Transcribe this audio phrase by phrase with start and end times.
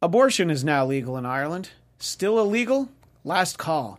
[0.00, 1.70] Abortion is now legal in Ireland.
[1.98, 2.88] Still illegal?
[3.24, 3.98] Last call.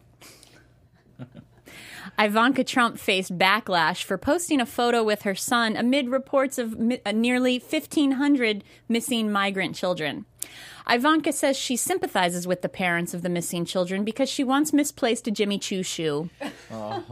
[2.17, 7.01] Ivanka Trump faced backlash for posting a photo with her son amid reports of mi-
[7.05, 10.25] uh, nearly 1,500 missing migrant children.
[10.89, 15.27] Ivanka says she sympathizes with the parents of the missing children because she once misplaced
[15.27, 16.29] a Jimmy Choo shoe.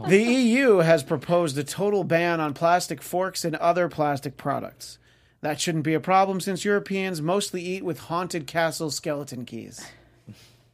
[0.08, 4.98] The EU has proposed a total ban on plastic forks and other plastic products.
[5.40, 9.86] That shouldn't be a problem since Europeans mostly eat with haunted castle skeleton keys.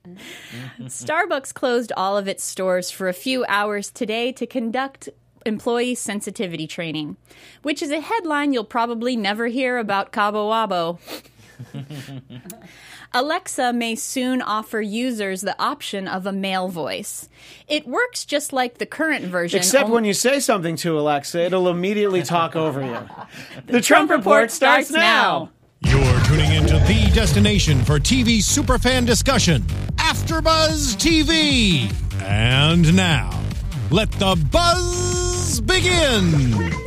[0.81, 5.08] Starbucks closed all of its stores for a few hours today to conduct
[5.46, 7.17] employee sensitivity training,
[7.63, 10.99] which is a headline you'll probably never hear about Cabo Wabo.
[13.14, 17.29] Alexa may soon offer users the option of a male voice.
[17.68, 19.59] It works just like the current version.
[19.59, 22.99] Except only- when you say something to Alexa, it'll immediately talk over you.
[23.67, 25.50] The Trump Report starts now.
[25.81, 29.63] You're tuning into the destination for TV superfan discussion,
[29.96, 31.93] AfterBuzz TV.
[32.22, 33.31] And now,
[33.91, 36.83] let the buzz begin.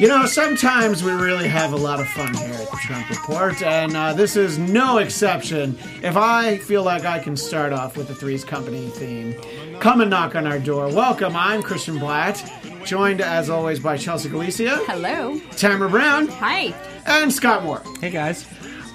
[0.00, 3.60] You know, sometimes we really have a lot of fun here at the Trump Report,
[3.60, 5.78] and uh, this is no exception.
[6.02, 9.38] If I feel like I can start off with the Three's Company theme,
[9.78, 10.88] come and knock on our door.
[10.88, 12.42] Welcome, I'm Christian Bladt,
[12.86, 15.38] joined as always by Chelsea Galicia, Hello.
[15.50, 16.74] Tamra Brown, Hi.
[17.04, 17.82] and Scott Moore.
[18.00, 18.46] Hey guys.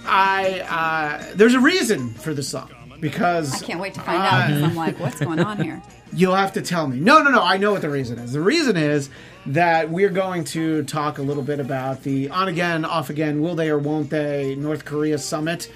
[0.08, 4.48] I uh, there's a reason for the song because I Can't wait to find out
[4.48, 5.84] because I'm like, what's going on here?
[6.16, 7.00] You'll have to tell me.
[7.00, 7.42] No, no, no.
[7.42, 8.32] I know what the reason is.
[8.34, 9.10] The reason is
[9.48, 13.56] that we're going to talk a little bit about the on again, off again, will
[13.56, 15.70] they or won't they North Korea summit.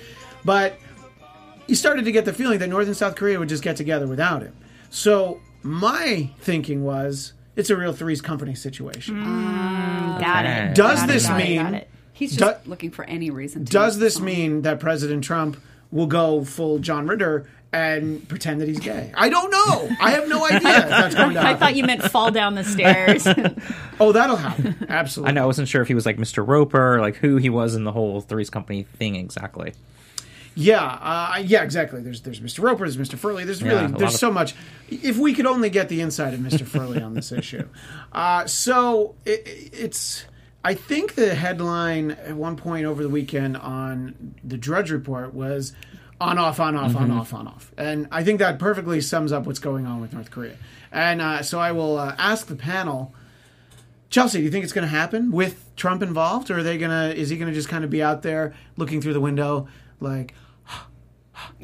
[0.45, 0.77] But
[1.67, 4.07] you started to get the feeling that North and South Korea would just get together
[4.07, 4.55] without him.
[4.89, 9.15] So my thinking was it's a real threes company situation.
[9.15, 10.73] Mm, mm, got it.
[10.75, 11.89] Does Got it, this got it, mean got it.
[12.13, 13.65] He's Do- just looking for any reason.
[13.65, 18.67] to does this mean that President Trump will go full John Ritter and pretend that
[18.67, 19.11] he's gay?
[19.15, 19.95] I don't know.
[20.01, 21.59] I have no idea if that's going to I happen.
[21.59, 23.27] thought you meant fall down the stairs.
[24.01, 24.85] Oh, that'll happen.
[24.87, 25.29] Absolutely.
[25.29, 26.45] I know I wasn't sure if he was like Mr.
[26.47, 29.73] Roper, like who he was in the whole Three's Company thing exactly.
[30.55, 32.01] Yeah, uh, yeah, exactly.
[32.01, 32.63] There's there's Mr.
[32.63, 33.17] Roper, there's Mr.
[33.17, 33.43] Furley.
[33.43, 34.55] There's really a lot there's of- so much.
[34.89, 36.65] If we could only get the inside of Mr.
[36.65, 37.67] Furley on this issue,
[38.13, 40.25] uh, so it, it's.
[40.63, 45.73] I think the headline at one point over the weekend on the Drudge Report was
[46.21, 49.45] on off on off on off on off, and I think that perfectly sums up
[49.45, 50.55] what's going on with North Korea.
[50.91, 53.13] And uh, so I will uh, ask the panel.
[54.09, 56.91] Chelsea, do you think it's going to happen with Trump involved, or are they going
[56.91, 57.15] to?
[57.15, 59.67] Is he going to just kind of be out there looking through the window,
[59.99, 60.33] like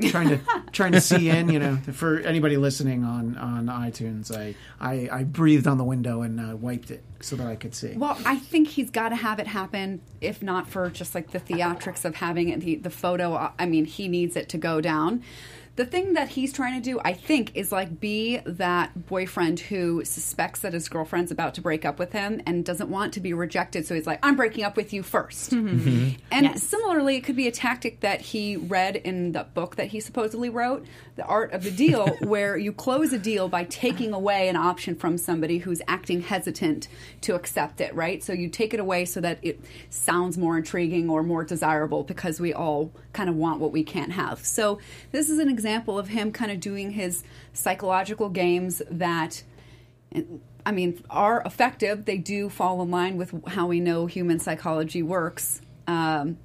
[0.09, 0.39] trying to
[0.72, 1.50] trying to see in?
[1.50, 6.22] You know, for anybody listening on on iTunes, I I, I breathed on the window
[6.22, 7.94] and uh, wiped it so that I could see.
[7.95, 11.39] Well, I think he's got to have it happen, if not for just like the
[11.39, 13.51] theatrics of having it, the, the photo.
[13.57, 15.23] I mean, he needs it to go down.
[15.75, 20.06] The thing that he's trying to do, I think, is like be that boyfriend who
[20.06, 23.34] suspects that his girlfriend's about to break up with him and doesn't want to be
[23.34, 23.86] rejected.
[23.86, 25.68] So he's like, I'm breaking up with you 1st mm-hmm.
[25.68, 26.09] mm-hmm.
[26.31, 26.63] And Yes.
[26.63, 30.50] similarly, it could be a tactic that he read in the book that he supposedly
[30.50, 30.86] wrote,
[31.18, 34.96] The Art of the Deal, where you close a deal by taking away an option
[34.96, 36.88] from somebody who's acting hesitant
[37.22, 38.24] to accept it, right?
[38.24, 39.59] So you take it away so that it
[39.90, 44.13] sounds more intriguing or more desirable because we all kind of want what we can't
[44.13, 44.46] have.
[44.46, 44.80] So
[45.12, 49.44] this is an example of him kind of doing his psychological games that
[50.66, 52.06] I mean, are effective.
[52.06, 55.62] They do fall in line with how we know human psychology works.
[55.86, 56.38] Um,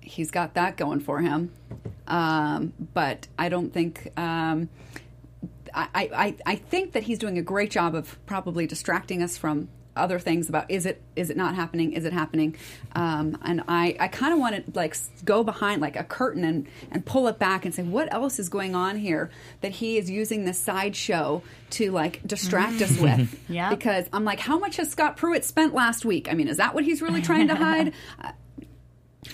[0.00, 1.52] he's got that going for him.
[2.06, 4.10] Um, but I don't think.
[4.18, 4.70] Um,
[5.76, 9.68] I, I, I think that he's doing a great job of probably distracting us from
[9.96, 11.92] other things about is it is it not happening?
[11.92, 12.56] Is it happening?
[12.94, 16.66] Um, and I, I kind of want to like go behind like a curtain and,
[16.90, 20.10] and pull it back and say what else is going on here that he is
[20.10, 23.38] using this sideshow to like distract us with?
[23.48, 23.70] Yeah.
[23.70, 26.28] because I'm like how much has Scott Pruitt spent last week?
[26.30, 27.92] I mean is that what he's really trying to hide?
[28.22, 28.32] Uh,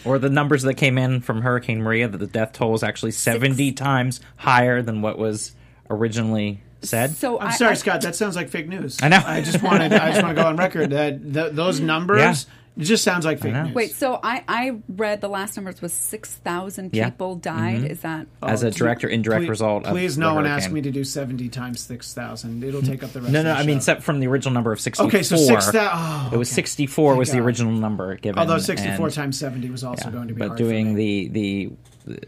[0.05, 3.11] Or the numbers that came in from Hurricane Maria that the death toll was actually
[3.13, 5.53] 70 times higher than what was
[5.89, 7.13] originally said.
[7.17, 8.01] so I'm I- sorry, I- Scott.
[8.03, 8.99] That sounds like fake news.
[9.03, 9.23] I know.
[9.25, 9.93] I just wanted.
[9.93, 12.19] I just want to go on record that th- those numbers.
[12.21, 12.35] Yeah.
[12.77, 13.75] It just sounds like fake news.
[13.75, 17.11] Wait, so I, I read the last numbers was 6,000 Yeah.
[17.11, 17.79] people died.
[17.79, 17.87] Mm-hmm.
[17.87, 18.27] Is that.
[18.43, 20.65] Oh, as a direct or indirect please, result of Please, the no one hurricane.
[20.65, 22.63] ask me to do 70 times 6,000.
[22.63, 22.91] It'll mm-hmm.
[22.91, 24.73] take up the rest No, of no, the I mean, except from the original number
[24.73, 25.09] of 64.
[25.09, 26.55] Okay, so 6,000 oh, it was okay.
[26.55, 28.39] 64 was the original number given.
[28.39, 30.95] Although 64 and- times 70 was also yeah, going to be But hard for doing
[30.95, 31.29] me.
[31.29, 31.71] the,
[32.07, 32.21] the,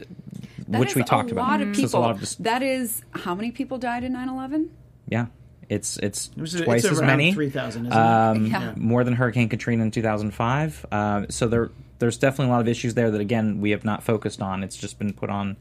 [0.69, 1.49] that which is we talked a about.
[1.49, 2.01] lot of So a people.
[2.01, 4.71] lot of dis- that is how many people died in 9 11?
[5.09, 5.27] yeah.
[5.69, 7.33] It's it's It's a- twice it's as many.
[7.33, 7.99] 3,000, isn't?
[7.99, 8.75] Um, Yeah.
[8.77, 10.85] More than Hurricane Katrina in 2005.
[10.93, 14.03] Uh, so there there's definitely a lot of issues there that again we have not
[14.03, 14.63] focused on.
[14.65, 15.57] It's just been put on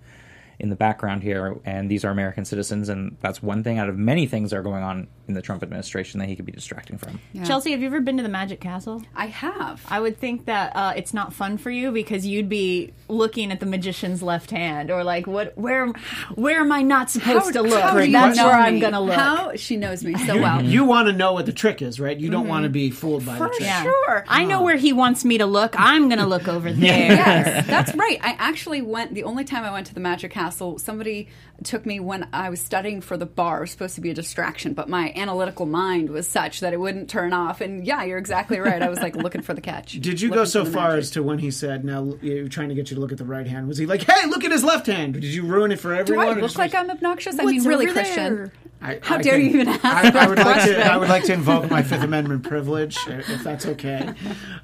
[0.61, 3.97] in the background here, and these are American citizens, and that's one thing out of
[3.97, 6.99] many things that are going on in the Trump administration that he could be distracting
[6.99, 7.19] from.
[7.33, 7.43] Yeah.
[7.45, 9.01] Chelsea, have you ever been to the Magic Castle?
[9.15, 9.83] I have.
[9.89, 13.59] I would think that uh, it's not fun for you because you'd be looking at
[13.59, 15.57] the magician's left hand, or like, what?
[15.57, 15.87] Where?
[16.35, 17.81] Where am I not supposed to look?
[17.81, 18.63] how do you That's know where me?
[18.67, 19.15] I'm gonna look.
[19.15, 20.61] How she knows me so well.
[20.71, 22.15] You want to know what the trick is, right?
[22.17, 23.61] You don't want to be fooled by the For trick.
[23.61, 23.83] Yeah.
[23.83, 24.23] sure.
[24.27, 25.73] I know where he wants me to look.
[25.75, 27.11] I'm gonna look over there.
[27.11, 28.19] yes, that's right.
[28.21, 29.15] I actually went.
[29.15, 31.29] The only time I went to the Magic Castle, somebody
[31.63, 33.57] took me when I was studying for the bar.
[33.57, 36.79] It was supposed to be a distraction, but my analytical mind was such that it
[36.79, 37.61] wouldn't turn off.
[37.61, 38.81] And yeah, you're exactly right.
[38.81, 39.93] I was like looking for the catch.
[39.93, 40.99] Did you go so far magic.
[40.99, 43.25] as to when he said, "Now you're trying to get you to look at the
[43.25, 43.67] right hand"?
[43.67, 45.13] Was he like, "Hey, look at his left hand"?
[45.13, 46.25] Did you ruin it for everyone?
[46.25, 46.31] Do?
[46.31, 47.39] I look just like I'm obnoxious?
[47.39, 48.35] I What's mean, really, Christian.
[48.35, 48.51] there?
[48.81, 50.91] I, How I dare can- you even ask I, I that would like to.
[50.91, 54.07] I would like to invoke my Fifth Amendment privilege, if if that's okay.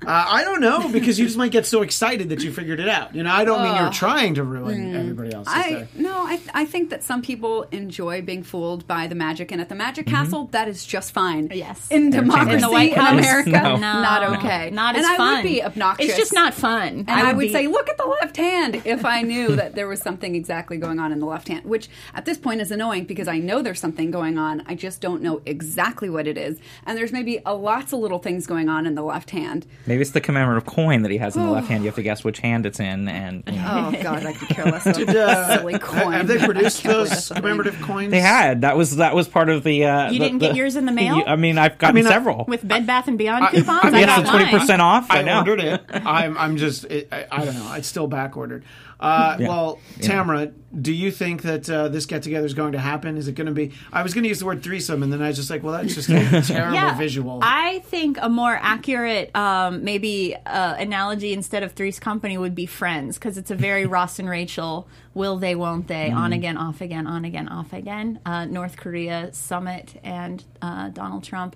[0.05, 2.89] Uh, I don't know because you just might get so excited that you figured it
[2.89, 3.13] out.
[3.15, 5.87] You know, I don't mean you're trying to ruin everybody else's I day.
[5.95, 9.69] no, I I think that some people enjoy being fooled by the magic, and at
[9.69, 10.15] the Magic Mm-hmm.
[10.15, 11.49] Castle, that is just fine.
[11.53, 11.87] Yes.
[11.91, 13.77] in democracy In the White in America, No.
[13.77, 15.35] not okay, Not and as I fun.
[15.35, 16.09] would be obnoxious.
[16.09, 17.05] It's just not fun.
[17.07, 19.87] And I would, be- say, look at the left hand if I knew that there
[19.87, 23.05] was something exactly going on in the left hand, which at this point is annoying
[23.05, 24.63] because I know there's something going on.
[24.67, 26.57] I just don't know exactly what it is.
[26.85, 29.65] And there's maybe a lots of little things going on in the left hand.
[29.85, 31.83] Maybe it's the commemorative coin that he has in the left hand.
[31.83, 33.91] You have to guess which hand it's in, and you know.
[33.95, 36.11] Oh, God, I could care less about Did, uh, silly coin.
[36.13, 37.41] Have they produced I can't believe those that's a thing.
[37.43, 38.11] commemorative coins?
[38.11, 39.85] they had that was that was part of the.
[39.85, 41.23] Uh, You the- didn't get the- yours in the mail?
[41.25, 42.45] I mean, I've gotten mean, several.
[42.47, 43.79] with Bed Bath and Beyond I- coupons.
[43.83, 45.09] I mean, got yes, twenty percent off.
[45.11, 45.83] I, I ordered it.
[45.89, 47.73] I'm, I'm just, it, I, I don't know.
[47.73, 48.63] It's still back ordered.
[48.99, 49.47] Uh, Yeah.
[49.47, 53.17] Well, Tamra, do you think that uh, this get together is going to happen?
[53.17, 53.71] Is it going to be?
[53.93, 55.73] I was going to use the word threesome, and then I was just like, well,
[55.73, 57.39] that's just a terrible visual.
[57.43, 62.65] I think a more accurate, um, maybe uh, analogy instead of Three's Company would be
[62.65, 64.87] Friends because it's a very Ross and Rachel.
[65.13, 65.55] Will they?
[65.55, 66.11] Won't they?
[66.11, 68.19] On again, off again, on again, off again.
[68.25, 71.55] Uh, North Korea summit and uh, Donald Trump.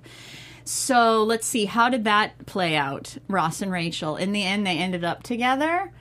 [0.64, 1.66] So let's see.
[1.66, 3.18] How did that play out?
[3.28, 4.16] Ross and Rachel.
[4.16, 5.92] In the end, they ended up together.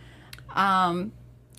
[0.55, 1.13] Um,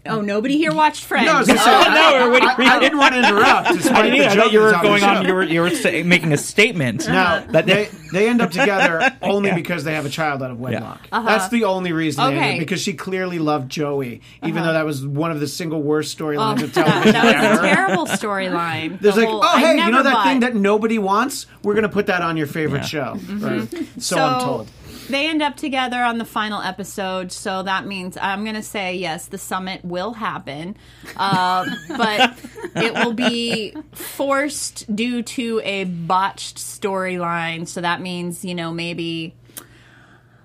[0.06, 1.26] oh, nobody here watched Friends.
[1.28, 3.20] no, I was going to say, Oh, I, no, we're- I, I didn't want to
[3.20, 3.68] interrupt.
[3.70, 4.30] I didn't the either.
[4.30, 5.22] I thought you were going on.
[5.24, 5.28] show.
[5.28, 7.08] You were you were sa- making a statement.
[7.08, 10.60] No, that they they end up together only because they have a child out of
[10.60, 11.02] wedlock.
[11.12, 12.24] That's the only reason.
[12.24, 12.50] They ended, Uh-huh.
[12.52, 12.60] Okay.
[12.60, 16.62] because she clearly loved Joey, even though that was one of the single worst storylines
[16.64, 17.66] of that, television that was ever.
[17.68, 19.00] a terrible storyline.
[19.00, 21.46] There's The like, whole- oh hey, you know that bought- thing that nobody wants?
[21.64, 23.14] We're gonna put that on your favorite Yeah.
[23.14, 23.14] show.
[23.18, 23.46] Mm-hmm.
[23.78, 23.88] Right.
[24.02, 24.72] So, I'm told.
[25.10, 28.96] They end up together on the final episode, so that means I'm going to say
[28.96, 30.78] yes, the summit will happen,
[31.18, 32.38] uh, but
[32.76, 37.68] it will be forced due to a botched storyline.
[37.68, 39.36] So that means you know maybe.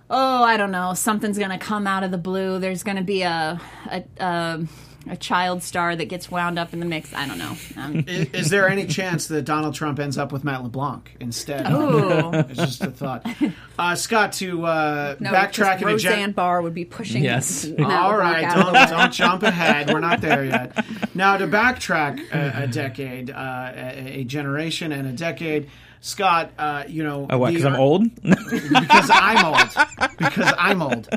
[0.09, 0.95] Oh, I don't know.
[0.95, 2.61] Something's going to come out of the blue.
[2.61, 3.61] There's going to be a,
[3.91, 4.67] a a
[5.09, 7.13] a child star that gets wound up in the mix.
[7.15, 7.57] I don't know.
[7.77, 11.71] Um, Is, is there any chance that Donald Trump ends up with Matt LeBlanc instead?
[11.71, 12.31] Ooh.
[12.33, 13.27] It's just a thought.
[13.79, 17.23] Uh, Scott, to uh, No, backtrack just in a gen- Roseanne Barr would be pushing.
[17.23, 17.65] Yes.
[17.67, 19.93] Matt All LeBlanc right, out don't, don't jump ahead.
[19.93, 20.85] We're not there yet.
[21.15, 25.71] Now, to backtrack a, a decade, uh, a, a generation, and a decade,
[26.01, 27.49] Scott, uh, you know, Oh, what?
[27.53, 28.15] Because I'm old.
[28.23, 29.87] because I'm old.
[30.19, 31.09] Because I'm old.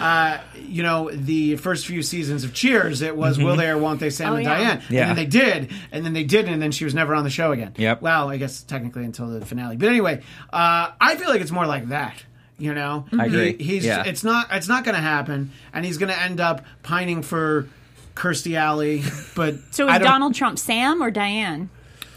[0.00, 0.38] Uh,
[0.68, 4.10] you know, the first few seasons of Cheers, it was will they or won't they
[4.10, 4.56] Sam Oh, and yeah.
[4.56, 4.78] Diane.
[4.80, 4.94] Mm-hmm.
[4.94, 5.00] Yeah.
[5.00, 7.30] And then they did, and then they didn't, and then she was never on the
[7.30, 7.72] show again.
[7.76, 8.02] Yep.
[8.02, 9.76] Well, I guess technically until the finale.
[9.76, 10.22] But anyway,
[10.52, 12.14] uh, I feel like it's more like that.
[12.58, 13.56] You know, I agree.
[13.58, 14.04] He- he's Yeah.
[14.06, 17.68] it's not it's not going to happen, and he's going to end up pining for
[18.14, 19.02] Kirstie Alley.
[19.34, 21.68] But so I is don't- Donald Trump Sam or Diane?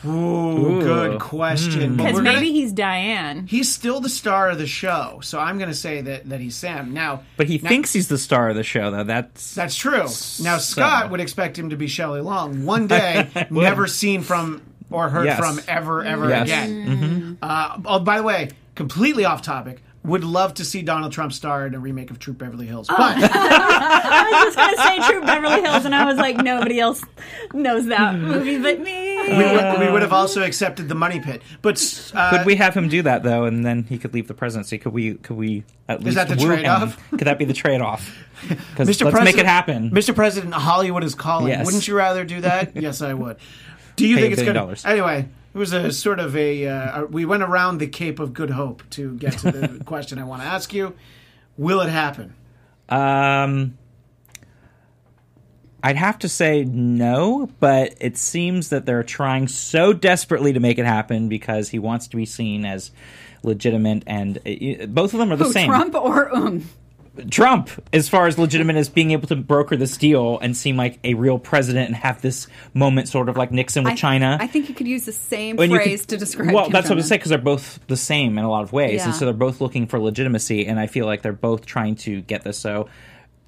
[0.05, 1.97] Ooh, good question.
[1.97, 3.47] Because we're maybe gonna- he's Diane.
[3.47, 6.55] he's still the star of the show, so I'm going to say that that he's
[6.55, 6.93] Sam.
[6.93, 9.03] Now, But he now- thinks he's the star of the show, though.
[9.03, 10.05] That's That's true.
[10.41, 12.65] Now Scott would expect him to be Shelley Long.
[12.65, 15.37] One day, never seen from or heard Yes.
[15.39, 16.47] from ever, ever Yes.
[16.47, 17.37] again.
[17.41, 19.81] Uh, oh, by the way, completely off topic.
[20.09, 22.97] Would love to see Donald Trump star in a remake of Troop Beverly Hills, but
[22.99, 27.03] I was just going to say Troop Beverly Hills, and I was like, nobody else
[27.53, 29.17] knows that movie but me.
[29.27, 31.41] we, would, we would have also accepted the Money Pit.
[31.61, 34.33] But uh, Could we have him do that though, and then he could leave the
[34.33, 34.77] presidency?
[34.77, 35.15] Could we?
[35.15, 36.97] Could we at least that the trade-off?
[37.11, 38.15] Could that be the trade-off?
[38.47, 39.91] Because let's President, make it happen.
[39.91, 40.15] Mr.
[40.15, 41.49] President, Hollywood is calling.
[41.49, 41.65] Yes.
[41.65, 42.73] Wouldn't you rather do that?
[42.81, 43.35] yes, I would.
[43.97, 44.85] Do you Pay think a it's billion going dollars.
[44.85, 45.27] Anyway, it
[45.59, 46.67] was a sort of a.
[46.67, 50.23] Uh, we went around the Cape of Good Hope to get to the question I
[50.23, 50.95] want to ask you.
[51.57, 52.33] Will it happen?
[52.87, 53.77] Um,
[55.83, 60.79] I'd have to say no, but it seems that they're trying so desperately to make
[60.79, 62.91] it happen because he wants to be seen as
[63.43, 65.69] legitimate, and uh, both of them are the Who, same.
[65.69, 66.67] Trump or um?
[67.29, 70.99] Trump, as far as legitimate as being able to broker this deal and seem like
[71.03, 74.37] a real president and have this moment, sort of like Nixon with I, China.
[74.39, 76.53] I think you could use the same When phrase could- to describe.
[76.53, 77.07] Well, Kim that's what I Jong-un.
[77.07, 79.05] say because they're both the same in a lot of ways, Yeah.
[79.05, 82.21] and so they're both looking for legitimacy, and I feel like they're both trying to
[82.21, 82.57] get this.
[82.57, 82.87] So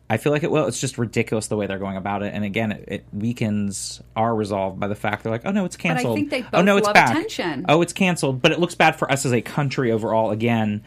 [0.10, 0.66] I feel like it will.
[0.68, 4.36] It's just ridiculous the way they're going about it, and again, it, it weakens our
[4.36, 6.30] resolve by the fact they're like, oh no, it's canceled." I canceled.
[6.30, 7.12] think they oh both no, it's back.
[7.12, 7.66] attention.
[7.70, 10.32] Oh, it's canceled, but it looks bad for us as a country overall.
[10.32, 10.84] Again,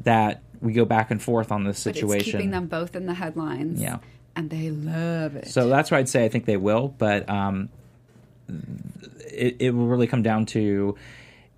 [0.00, 2.20] that we go back and forth on this But situation.
[2.20, 3.80] It's keeping them both in the headlines.
[3.80, 3.98] Yeah.
[4.34, 5.48] and they love it.
[5.48, 7.68] So that's why I'd say I think they will, but um,
[8.48, 10.96] it, it will really come down to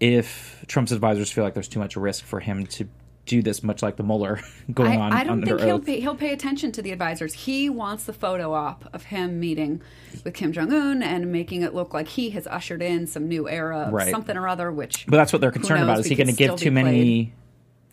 [0.01, 2.89] if Trump's advisors feel like there's too much risk for him to
[3.27, 4.41] do this, much like the Mueller
[4.73, 7.35] going I, on I don't think he'll pay, he'll pay attention to the advisors.
[7.35, 9.83] He wants the photo op of him meeting
[10.25, 13.47] with Kim Jong Un and making it look like he has ushered in some new
[13.49, 14.11] era of Right.
[14.11, 14.73] something or other.
[14.73, 15.99] Which, but that's what they're concerned knows, about.
[16.01, 17.33] Is he going to give too many played.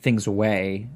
[0.06, 0.88] Things away?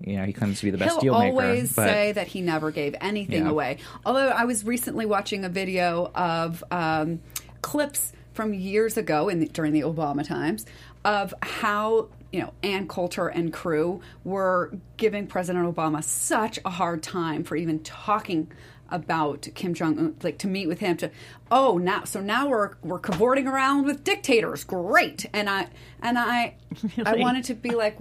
[0.00, 1.30] You know, he claims to be the best He'll deal maker.
[1.42, 3.50] always but say that he never gave anything Yeah.
[3.50, 3.76] away.
[4.06, 7.20] Although I was recently watching a video of um,
[7.60, 10.64] clips from years ago in the, during the Obama times
[11.04, 17.02] of how you know Ann Coulter and crew were giving President Obama such a hard
[17.02, 18.50] time for even talking
[18.92, 20.96] about Kim Jong Un, like to meet with him.
[20.98, 21.10] To
[21.50, 24.64] oh now, so now we're we're cavorting around with dictators.
[24.64, 25.68] Great, and I
[26.00, 26.56] and I
[27.04, 27.98] I wanted to be like,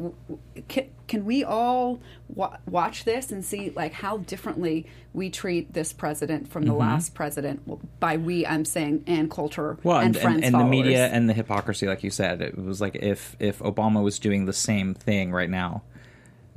[0.67, 5.93] can, can we all wa- watch this and see like how differently we treat this
[5.93, 6.79] president from the mm-hmm.
[6.79, 7.61] last president?
[7.65, 11.07] Well, by we, I'm saying Ann Coulter well, and, and, friends and, and the media
[11.07, 14.53] and the hypocrisy, like you said, it was like if if Obama was doing the
[14.53, 15.83] same thing right now,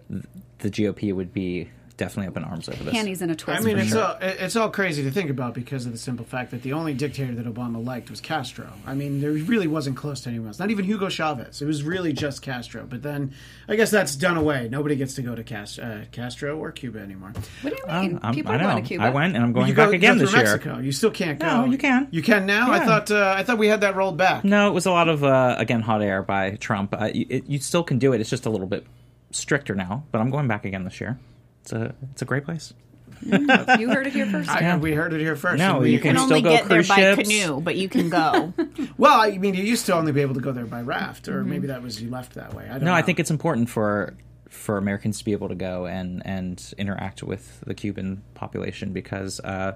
[0.08, 2.92] the GOP would be definitely up in arms over this.
[2.92, 3.60] panties in a twist.
[3.60, 4.02] I mean, it's sure.
[4.04, 6.94] all it's all crazy to think about because of the simple fact that the only
[6.94, 8.68] dictator that Obama liked was Castro.
[8.86, 10.58] I mean, there really wasn't close to anyone else.
[10.58, 11.62] Not even Hugo Chavez.
[11.62, 12.84] It was really just Castro.
[12.88, 13.32] But then,
[13.68, 14.68] I guess that's done away.
[14.70, 17.32] Nobody gets to go to Cast- uh, Castro or Cuba anymore.
[17.62, 18.18] what do you Um, mean?
[18.22, 19.04] I'm- People I are going to Cuba.
[19.04, 20.50] I went and I'm going you back go, again go this through year.
[20.52, 20.78] Mexico.
[20.78, 21.46] You still can't go.
[21.46, 22.08] No, you can.
[22.10, 22.70] You can now.
[22.72, 24.42] I thought uh, I thought we had that rolled back.
[24.44, 26.94] No, it was a lot of uh, again hot air by Trump.
[26.98, 28.20] Uh, you, it, you still can do it.
[28.20, 28.84] It's just a little bit
[29.30, 30.04] stricter now.
[30.10, 31.18] But I'm going back again this year.
[31.64, 32.74] It's a it's a great place.
[33.22, 34.50] you heard it here first.
[34.50, 34.76] I, Yeah.
[34.76, 35.58] We heard it here first.
[35.58, 37.28] No, we- you can can still only go get there by ships.
[37.28, 38.52] canoe, but you can go.
[38.98, 41.42] Well, I mean, you used to only be able to go there by raft, or
[41.42, 42.64] maybe that was you left that way.
[42.66, 42.94] I don't No, know.
[42.94, 44.14] I think it's important for
[44.48, 49.40] for Americans to be able to go and and interact with the Cuban population because
[49.40, 49.72] uh,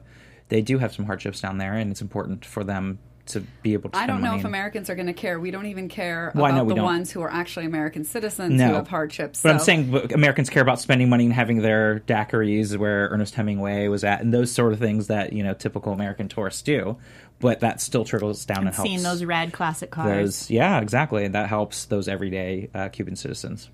[0.50, 2.98] they do have some hardships down there, and it's important for them
[3.28, 3.96] to be able to.
[3.98, 5.38] I don't know money if and- Americans are going to care.
[5.40, 6.84] We don't even care Well, I know about the don't.
[6.84, 8.68] ones who are actually American citizens No.
[8.68, 9.42] who have hardships.
[9.42, 13.88] But I'm saying Americans care about spending money and having their daiquiris where Ernest Hemingway
[13.88, 16.96] was at, and those sort of things that you know typical American tourists do.
[17.40, 20.08] But that still trickles down and helps Seeing those red classic cars.
[20.08, 20.50] those.
[20.50, 21.24] Yeah, exactly.
[21.24, 23.70] And that helps those everyday uh, Cuban citizens.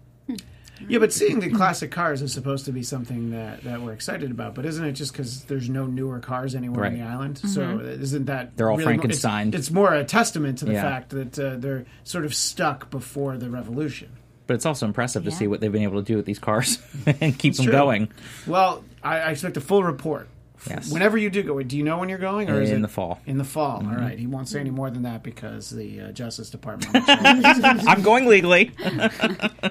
[0.88, 4.30] Yeah, but seeing the classic cars is supposed to be something that, that we're excited
[4.30, 4.54] about.
[4.54, 7.38] But isn't it just because there's no newer cars anywhere on the island?
[7.38, 10.82] So isn't that They're all really more- It's, it's more a testament to the Yeah.
[10.82, 14.08] fact that uh, they're sort of stuck before the revolution.
[14.46, 15.36] But it's also impressive to Yeah.
[15.36, 16.78] see what they've been able to do with these cars
[17.20, 17.72] and keep them true.
[17.72, 18.08] going.
[18.46, 20.28] Well, I, I expect a full report.
[20.70, 20.90] Yes.
[20.90, 22.82] Whenever you do go, do you know when you're going, or is it In it
[22.82, 23.20] the fall.
[23.26, 23.80] In the fall.
[23.80, 23.90] Mm-hmm.
[23.90, 24.18] All right.
[24.18, 26.90] He won't say any more than that because the uh, Justice Department.
[27.08, 28.70] I'm going legally.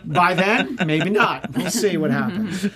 [0.05, 1.55] By then, maybe not.
[1.55, 2.67] We'll see what happens.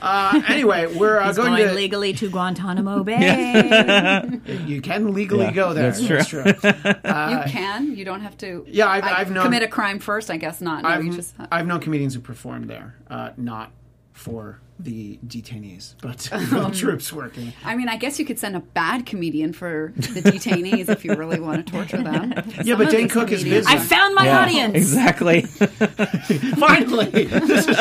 [0.00, 1.74] Uh, anyway, we're uh, He's going, going, to.
[1.74, 4.40] legally to Guantanamo Bay.
[4.66, 5.92] You can legally Yeah, go there.
[5.92, 6.44] that's true.
[6.44, 7.94] you can.
[7.96, 8.64] You don't have to.
[8.68, 10.30] yeah, I've- I- I've known- commit a crime first.
[10.30, 10.82] I guess not.
[10.82, 11.34] No, I've, you just.
[11.52, 13.70] I've known comedians who performed there, uh, not
[14.12, 17.52] for the detainees, but Um, the troops working.
[17.64, 21.14] I mean, I guess you could send a bad comedian for the detainees if you
[21.14, 22.32] really want to torture them.
[22.64, 23.66] Yeah, but Dane Cook is busy.
[23.68, 24.74] I found my Yeah, audience.
[24.76, 25.42] Exactly.
[26.56, 27.78] Finally, this is,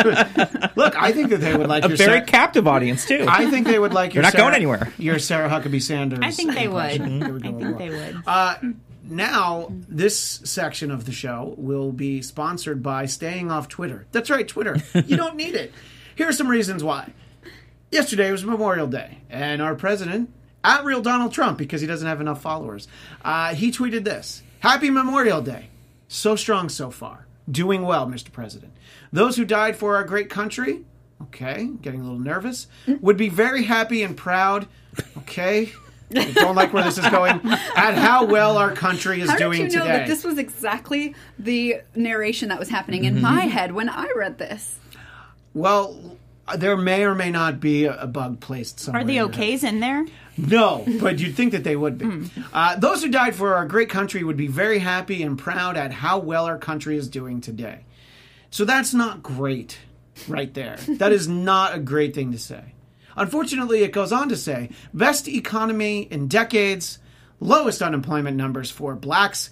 [0.76, 0.96] look.
[0.96, 3.26] I think that they would like A your very Sarah- captive audience too.
[3.28, 4.24] I think they would like your.
[4.24, 4.94] not Sarah, going anywhere.
[4.98, 6.20] Your Sarah Huckabee Sanders.
[6.22, 6.92] I think they would.
[7.02, 7.24] impression.
[7.24, 8.18] It would I think they would.
[8.26, 8.56] Uh,
[9.04, 14.06] now, this section of the show will be sponsored by staying off Twitter.
[14.12, 14.78] That's right, Twitter.
[14.94, 15.74] You don't need it.
[16.20, 17.14] Here are some reasons why.
[17.94, 20.30] Yesterday was Memorial Day, and our president,
[20.66, 22.90] at real Donald Trump, because he doesn't have enough followers,
[23.24, 25.70] uh, he tweeted this Happy Memorial Day.
[26.10, 27.26] So strong so far.
[27.50, 28.34] Doing well, Mr.
[28.34, 28.74] President.
[29.14, 30.84] Those who died for our great country,
[31.22, 32.68] okay, getting a little nervous,
[33.00, 34.68] would be very happy and proud,
[35.20, 35.72] okay.
[36.14, 37.40] I don't like where this is going.
[37.78, 39.98] At how well our country is How doing did you know today.
[40.00, 43.16] that this was exactly the narration that was happening Mm-hmm.
[43.16, 44.76] in my head when I read this?
[45.54, 46.18] Well,
[46.58, 49.02] there may or may not be a bug placed somewhere.
[49.02, 49.40] Are the in your head.
[49.40, 50.06] okays in there?
[50.38, 52.30] No, but you'd think that they would be.
[52.54, 55.92] Uh, those who died for our great country would be very happy and proud at
[55.92, 57.86] how well our country is doing today.
[58.50, 59.78] So that's not great,
[60.28, 60.78] right there.
[60.88, 62.74] that is not a great thing to say.
[63.16, 67.00] Unfortunately, it goes on to say best economy in decades,
[67.40, 69.50] lowest unemployment numbers for blacks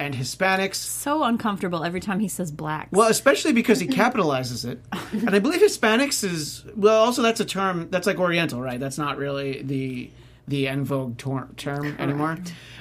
[0.00, 0.76] and Hispanics.
[0.76, 2.90] So uncomfortable every time he says blacks.
[2.90, 4.80] Well, especially because he capitalizes it.
[5.12, 7.02] And I believe Hispanics is well.
[7.02, 8.78] Also, that's a term that's like Oriental, right?
[8.78, 10.10] That's not really the
[10.46, 12.38] the en vogue tor- term anymore.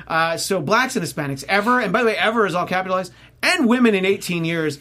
[0.07, 3.11] Uh, so blacks and Hispanics ever, and by the way, ever is all capitalized,
[3.41, 4.77] and women in 18 years.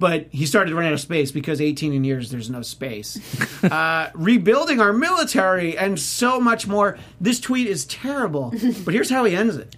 [0.00, 3.18] But he started running out of space because 18 in years there's no space.
[3.64, 6.98] uh, rebuilding our military and so much more.
[7.20, 8.50] This tweet is terrible,
[8.84, 9.76] but here's how he ends it.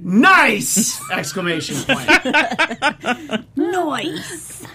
[0.00, 1.00] Nice!
[1.10, 3.46] Exclamation point.
[3.56, 4.66] noise.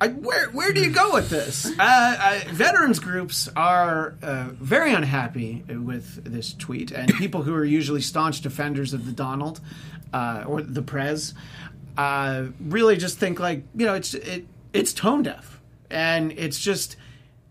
[0.00, 1.66] I, where where do you go with this?
[1.66, 7.64] Uh, uh, veterans groups are uh, very unhappy with this tweet, and people who are
[7.64, 9.60] usually staunch defenders of the Donald
[10.12, 11.34] uh, or the Prez
[11.96, 15.60] uh, really just think like you know it's it it's tone deaf,
[15.90, 16.96] and it's just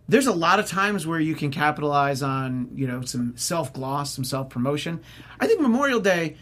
[0.09, 4.13] there's a lot of times where you can capitalize on you know some self gloss,
[4.13, 4.99] some self promotion.
[5.39, 6.35] I think Memorial Day.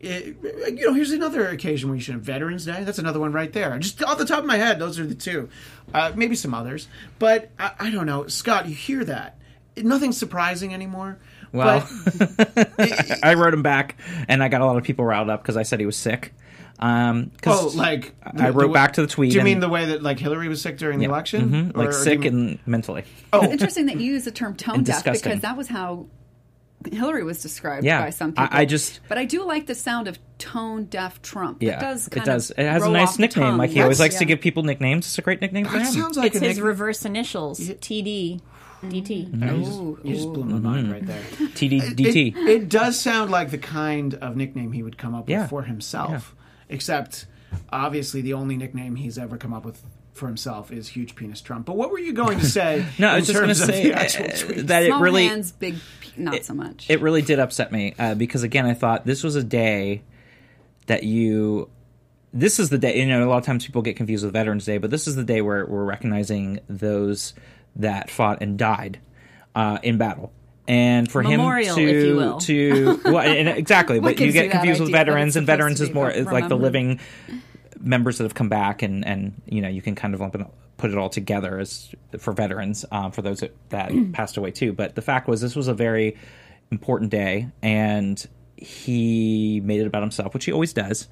[0.00, 2.82] It, you know, here's another occasion where you should have Veterans Day.
[2.82, 3.78] That's another one right there.
[3.78, 5.48] Just off the top of my head, those are the two.
[5.94, 6.88] Uh, maybe some others,
[7.20, 8.26] but I, I don't know.
[8.26, 9.38] Scott, you hear that?
[9.76, 11.18] Nothing's surprising anymore.
[11.52, 11.88] Well,
[12.18, 12.72] but,
[13.22, 15.62] I wrote him back, and I got a lot of people riled up because I
[15.62, 16.34] said he was sick.
[16.82, 19.30] Um, 'cause oh, like I wrote back to the tweet.
[19.30, 21.76] Do you and- mean the way that like Hillary was sick during the election, Mhm,
[21.76, 23.04] like Or- or sick you- and mentally?
[23.32, 26.06] oh, Interesting that you use the term tone deaf because that was how
[26.90, 28.48] Hillary was described Yeah, by some people.
[28.50, 31.62] I just- but I do like the sound of tone deaf Trump.
[31.62, 32.06] Yeah, it does.
[32.08, 32.50] it Kind does.
[32.50, 33.50] Of It has a nice nickname.
[33.50, 33.58] tongue.
[33.58, 35.06] Like he always That's- likes to give people nicknames.
[35.06, 35.92] It's a great nickname for that him.
[35.92, 37.60] sounds like it's a his nick- reverse initials.
[37.60, 38.40] TD.
[38.84, 39.28] DT.
[39.44, 41.22] Oh, you, just, you just blew my mind right there.
[41.54, 42.34] TD It, DT.
[42.48, 46.34] it does sound like the kind of nickname he would come up with for himself.
[46.72, 47.26] Except,
[47.70, 49.80] obviously, the only nickname he's ever come up with
[50.14, 51.64] for himself is Huge Penis Trump.
[51.66, 53.68] But what were you going to say No, I in was just going to terms
[53.68, 54.66] of say uh, tweet?
[54.66, 56.90] that it really hands, big, pe- not so much.
[56.90, 60.02] it really did upset me uh, because again I thought this was a day
[60.86, 61.70] that you
[62.34, 64.66] this is the day you know a lot of times people get confused with Veterans
[64.66, 67.32] Day but this is the day where we're recognizing those
[67.76, 68.98] that fought and died
[69.54, 70.30] uh, in battle
[70.68, 72.38] and for Memorial, him to if you will.
[72.38, 75.92] to well, and exactly but you gives you get confused with veterans and veterans is
[75.92, 77.00] more re- like the living
[77.80, 80.46] members that have come back and and you know you can kind of lump it,
[80.76, 84.72] put it all together as for veterans um, for those that, that passed away too.
[84.72, 86.16] But the fact was this was a very
[86.70, 88.24] important day and
[88.56, 91.08] he made it about himself which he always does.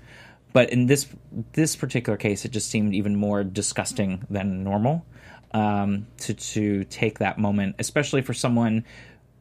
[0.52, 1.06] But in this
[1.52, 5.04] this particular case it just seemed even more disgusting than normal
[5.52, 8.84] um, to to take that moment especially for someone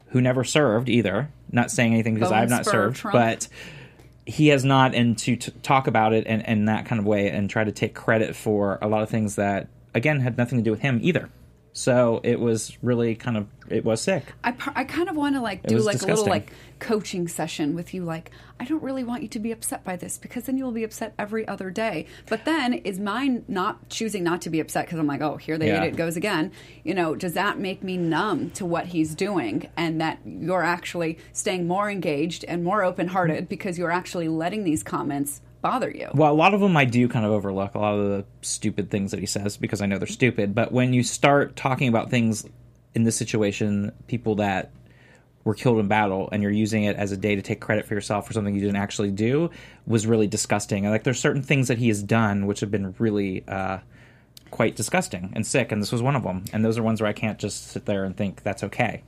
[0.10, 3.14] who never served either not saying anything because i've not served Trump.
[3.14, 3.48] but
[4.26, 7.30] he has not and to t- talk about it in, in that kind of way
[7.30, 10.64] and try to take credit for a lot of things that again had nothing to
[10.64, 11.30] do with him either
[11.80, 14.34] so it was really kind of it was sick.
[14.44, 17.74] I, par- I kind of want to like do like a little like coaching session
[17.74, 20.58] with you like I don't really want you to be upset by this because then
[20.58, 22.08] you'll be upset every other day.
[22.28, 25.58] But then is mine not choosing not to be upset because I'm like oh here
[25.58, 25.78] the Yeah.
[25.78, 26.52] idiot goes again.
[26.84, 31.18] You know does that make me numb to what he's doing and that you're actually
[31.32, 33.46] staying more engaged and more open-hearted mm-hmm.
[33.46, 37.08] because you're actually letting these comments bother you well a lot of them i do
[37.08, 39.98] kind of overlook a lot of the stupid things that he says because i know
[39.98, 42.46] they're stupid but when you start talking about things
[42.96, 44.72] in this situation people that
[45.44, 47.94] were killed in battle and you're using it as a day to take credit for
[47.94, 49.50] yourself for something you didn't actually do
[49.88, 52.94] was really disgusting And, like there's certain things that he has done which have been
[53.00, 53.80] really uh,
[54.52, 57.10] quite disgusting and sick and this was one of them and those are ones where
[57.10, 59.04] i can't just sit there and think that's okay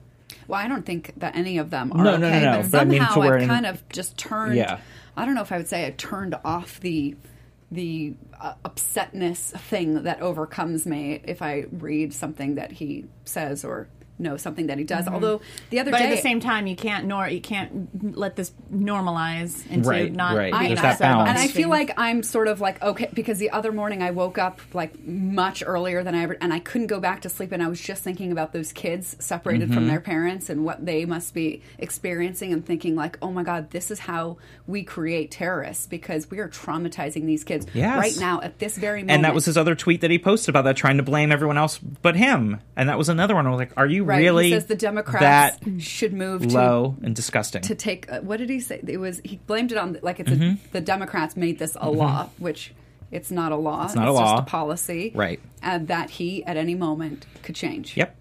[0.47, 2.71] Well, I don't think that any of them are No, no, okay, no, no, but
[2.71, 4.55] but I mean, somehow to where I've in- kind of just turned.
[4.55, 4.79] Yeah.
[5.15, 7.15] I don't know if I would say I turned off the
[7.71, 13.87] the uh, upsetness thing that overcomes me if I read something that he says or
[14.21, 15.07] know something that he does.
[15.07, 18.35] Although the other But day, at the same time, you can't nor you can't let
[18.35, 20.51] this normalize into Right, not right.
[20.53, 21.29] being There's that upset balance.
[21.29, 24.37] and I feel like I'm sort of like okay because the other morning I woke
[24.37, 27.61] up like much earlier than I ever and I couldn't go back to sleep and
[27.63, 29.73] I was just thinking about those kids separated Mm-hmm.
[29.73, 33.69] from their parents and what they must be experiencing and thinking like oh my god
[33.71, 37.97] this is how we create terrorists because we are traumatizing these kids Yes.
[37.97, 40.49] right now at this very moment and that was his other tweet that he posted
[40.49, 43.49] about that trying to blame everyone else but him and that was another one i
[43.49, 46.95] was like are you right really he says the Democrats that should move to low
[47.03, 49.97] and disgusting to take uh, what did he say it was he blamed it on
[50.01, 50.43] like it's Mm-hmm.
[50.67, 52.73] a, the democrats made this a law which
[53.11, 54.35] it's not a law it's not a law.
[54.37, 55.39] just a policy Right.
[55.61, 58.15] and that he at any moment could change yep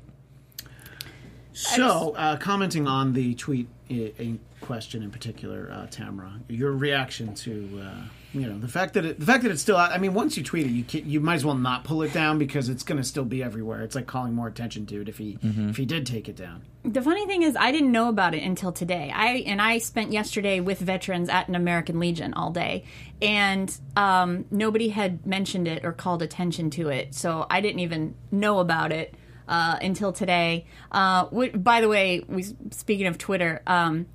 [1.52, 7.82] So, uh, commenting on the tweet in question in particular, uh, Tamra, your reaction to
[7.84, 7.94] uh,
[8.32, 9.92] you know the fact that it, the fact that it's still out.
[9.92, 12.12] I mean, once you tweet it, you can, you might as well not pull it
[12.12, 13.82] down because it's going to still be everywhere.
[13.82, 16.62] It's like calling more attention to it if he if he did take it down.
[16.82, 19.12] The funny thing is, I didn't know about it until today.
[19.14, 22.84] I and I spent yesterday with veterans at an American Legion all day,
[23.20, 28.14] and um, nobody had mentioned it or called attention to it, so I didn't even
[28.30, 29.14] know about it
[29.48, 30.66] uh, until today.
[30.92, 33.62] Uh, wh- by the way, we speaking of Twitter.
[33.66, 34.06] Um,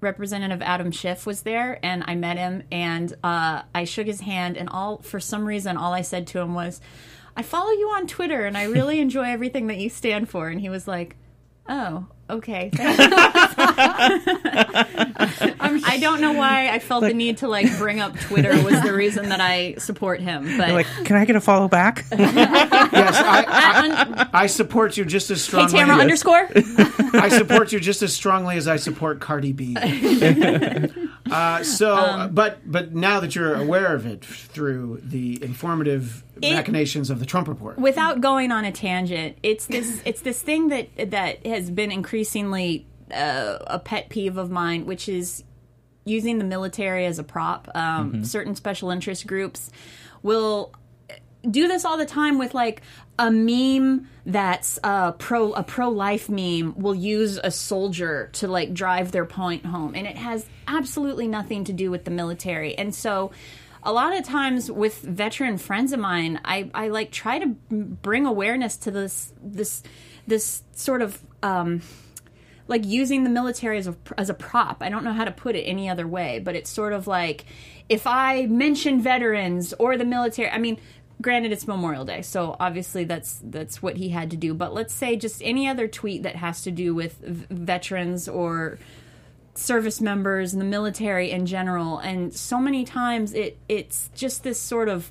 [0.00, 4.56] Representative Adam Schiff was there, and I met him, and uh, I shook his hand,
[4.56, 6.80] and all for some reason, all I said to him was,
[7.36, 10.60] "I follow you on Twitter, and I really enjoy everything that you stand for." And
[10.60, 11.16] he was like,
[11.68, 12.70] "Oh, okay."
[15.82, 18.92] I don't know why I felt the need to like bring up Twitter was the
[18.92, 22.04] reason that I support him, but Like, can I get a follow back?
[23.00, 25.72] Yes, I, I, I support you just as strongly.
[25.78, 25.84] hey.
[25.84, 26.48] Tamra as- underscore.
[27.20, 29.74] I support you just as strongly as I support Cardi B.
[31.30, 36.54] uh, so, Um, but but now that you're aware of it through the informative It-
[36.54, 40.68] machinations of the Trump report, without going on a tangent, it's this it's this thing
[40.68, 45.44] that that has been increasingly uh, a pet peeve of mine, which is
[46.04, 47.68] using the military as a prop.
[47.74, 49.70] Um, Certain special interest groups
[50.22, 50.72] will
[51.48, 52.82] do this all the time with like
[53.18, 58.74] a meme that's a pro a pro life meme will use a soldier to like
[58.74, 62.94] drive their point home and it has absolutely nothing to do with the military and
[62.94, 63.30] so
[63.82, 68.26] a lot of times with veteran friends of mine i i like try to bring
[68.26, 69.82] awareness to this this
[70.26, 71.80] this sort of um
[72.70, 74.80] like using the military as a as a prop.
[74.80, 77.44] I don't know how to put it any other way, but it's sort of like
[77.88, 80.48] if I mention veterans or the military.
[80.48, 80.78] I mean,
[81.20, 84.54] granted it's Memorial Day, so obviously that's that's what he had to do.
[84.54, 88.78] But let's say just any other tweet that has to do with v- veterans or
[89.54, 94.60] service members and the military in general, and so many times it it's just this
[94.60, 95.10] sort of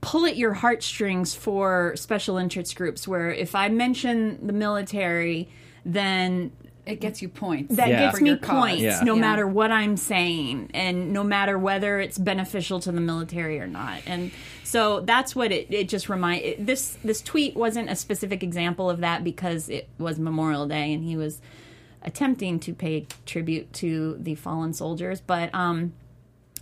[0.00, 5.48] pull at your heartstrings for special interest groups where if I mention the military,
[5.84, 6.52] then
[6.84, 7.74] It gets you points.
[7.76, 8.10] that Yeah.
[8.10, 9.00] gets me points Yeah.
[9.02, 9.20] no Yeah.
[9.20, 13.98] matter what I'm saying and no matter whether it's beneficial to the military or not.
[14.06, 14.30] And
[14.66, 18.90] so that's what it, it just remind it, this this tweet wasn't a specific example
[18.90, 21.40] of that because it was Memorial Day and he was
[22.02, 25.92] attempting to pay tribute to the fallen soldiers, but um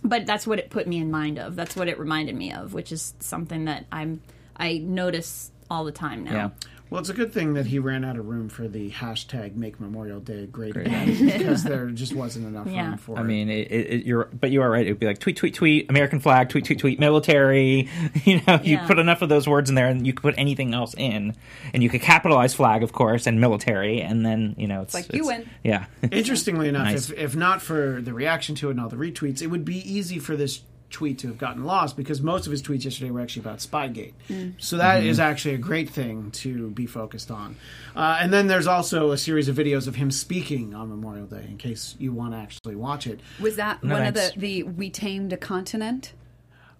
[0.03, 1.55] but that's what it put me in mind of.
[1.55, 4.21] That's what it reminded me of, which is something that I'm
[4.55, 6.31] I notice all the time now.
[6.31, 6.49] Yeah.
[6.95, 9.81] Well, it's a good thing that he ran out of room for the hashtag Make
[9.81, 12.87] Memorial Day Great Again because there just wasn't enough Yeah.
[12.87, 13.17] room for.
[13.17, 13.19] It.
[13.19, 13.25] I it.
[13.25, 14.85] mean, it, it, it- you're, but you are right.
[14.85, 17.89] It'd be like tweet, tweet, tweet, American flag, tweet, tweet, tweet, military.
[18.23, 20.73] You know, you put enough of those words in there, and you could put anything
[20.73, 21.35] else in,
[21.73, 25.13] and you could capitalize flag, of course, and military, and then you know, it's, like,
[25.13, 25.47] you win.
[25.65, 27.09] Yeah, Interestingly enough, Nice.
[27.11, 29.77] if, if not for the reaction to it and all the retweets, it would be
[29.77, 30.61] easy for this
[30.95, 34.13] tweet to have gotten lost because most of his tweets yesterday were actually about Spygate.
[34.57, 37.57] So that is actually a great thing to be focused on.
[37.95, 41.45] Uh, and then there's also a series of videos of him speaking on Memorial Day
[41.49, 43.19] in case you want to actually watch it.
[43.41, 46.13] Was that No, one of the, the We Tamed a Continent?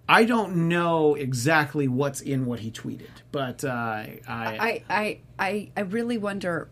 [0.07, 5.71] I don't know exactly what's in what he tweeted, but uh, I, I, I, I,
[5.75, 6.69] I really wonder.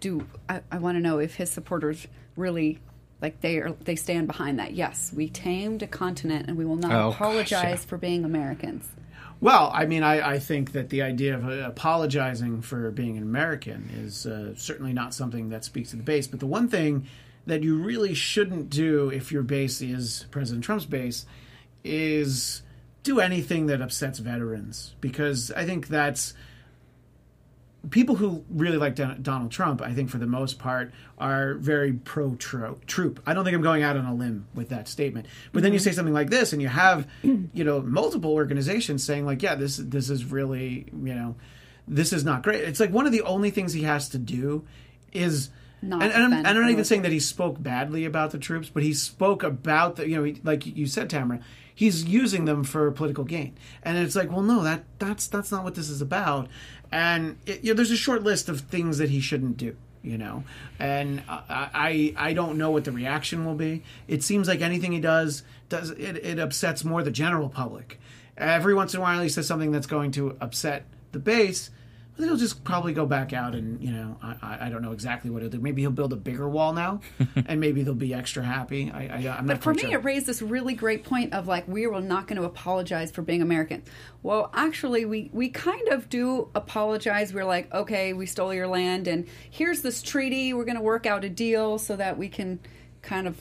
[0.00, 2.78] Do I, I want to know if his supporters really
[3.24, 4.74] like they are they stand behind that?
[4.74, 7.88] Yes, we tamed a continent, and we will not Oh, gosh, apologize yeah.
[7.88, 8.86] for being Americans.
[9.40, 13.22] Well, I mean, I, I think that the idea of uh, apologizing for being an
[13.22, 16.26] American is uh, certainly not something that speaks to the base.
[16.26, 17.06] But the one thing
[17.46, 21.24] that you really shouldn't do if your base is President Trump's base
[21.82, 22.62] is
[23.02, 26.34] do anything that upsets veterans because I think that's
[27.90, 31.92] people who really like Don- Donald Trump, I think for the most part, are very
[31.92, 33.22] pro troop.
[33.26, 35.26] I don't think I'm going out on a limb with that statement.
[35.52, 35.84] But then you mm-hmm.
[35.84, 39.76] say something like this, and you have, you know, multiple organizations saying like, yeah, this
[39.76, 41.36] this is really, you know,
[41.86, 42.62] this is not great.
[42.62, 44.66] It's like one of the only things he has to do
[45.12, 45.50] is.
[45.82, 48.38] Not and, and I'm, and I'm not even saying that he spoke badly about the
[48.38, 51.42] troops, but he spoke about the, you know, he, like you said, Tamra,
[51.74, 55.62] he's using them for political gain, and it's like, well, no, that that's that's not
[55.62, 56.48] what this is about.
[56.94, 60.16] And it, you know, there's a short list of things that he shouldn't do, you
[60.16, 60.44] know,
[60.78, 63.82] and I I, I don't know what the reaction will be.
[64.06, 67.98] It seems like anything he does does it, it upsets more the general public.
[68.38, 71.70] Every once in a while, he says something that's going to upset the base,
[72.16, 74.92] then he'll just probably go back out and you know I, I, I don't know
[74.92, 75.58] exactly what he'll do.
[75.58, 77.00] Maybe he'll build a bigger wall now,
[77.46, 78.90] and maybe they'll be extra happy.
[78.92, 79.92] I, I, I'm not But for me, sure.
[79.94, 83.22] it raised this really great point of like we were not going to apologize for
[83.22, 83.82] being American.
[84.22, 87.34] Well, actually, we we kind of do apologize.
[87.34, 90.54] We're like, okay, we stole your land, and here's this treaty.
[90.54, 92.60] We're going to work out a deal so that we can
[93.02, 93.36] kind of.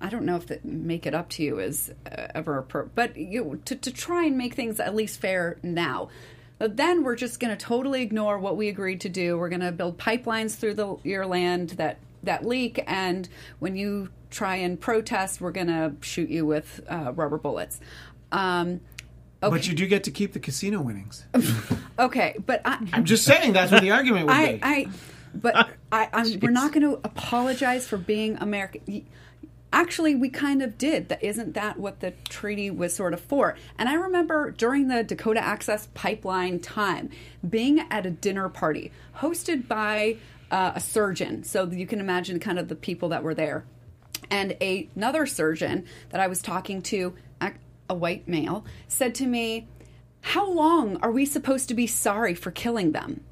[0.00, 3.16] I don't know if that make it up to you is uh, ever, appro- but
[3.16, 6.08] you, to to try and make things at least fair now.
[6.62, 9.36] But then we're just going to totally ignore what we agreed to do.
[9.36, 14.10] We're going to build pipelines through the, your land that that leak, and when you
[14.30, 17.80] try and protest, we're going to shoot you with uh, rubber bullets.
[18.30, 18.80] Um,
[19.40, 21.24] But you do get to keep the casino winnings.
[21.98, 24.60] okay, but I, I'm just saying that's what the argument would I, be.
[24.62, 24.88] I,
[25.34, 29.04] but I, I'm, we're not going to apologize for being American.
[29.72, 31.08] Actually, we kind of did.
[31.08, 33.56] That isn't that what the treaty was sort of for?
[33.78, 37.08] And I remember during the Dakota Access Pipeline time,
[37.48, 40.18] being at a dinner party hosted by
[40.50, 41.42] uh, a surgeon.
[41.42, 43.64] So you can imagine kind of the people that were there,
[44.30, 47.52] and a, another surgeon that I was talking to, a,
[47.88, 49.66] a white male, said to me,
[50.20, 53.24] "How long are we supposed to be sorry for killing them?"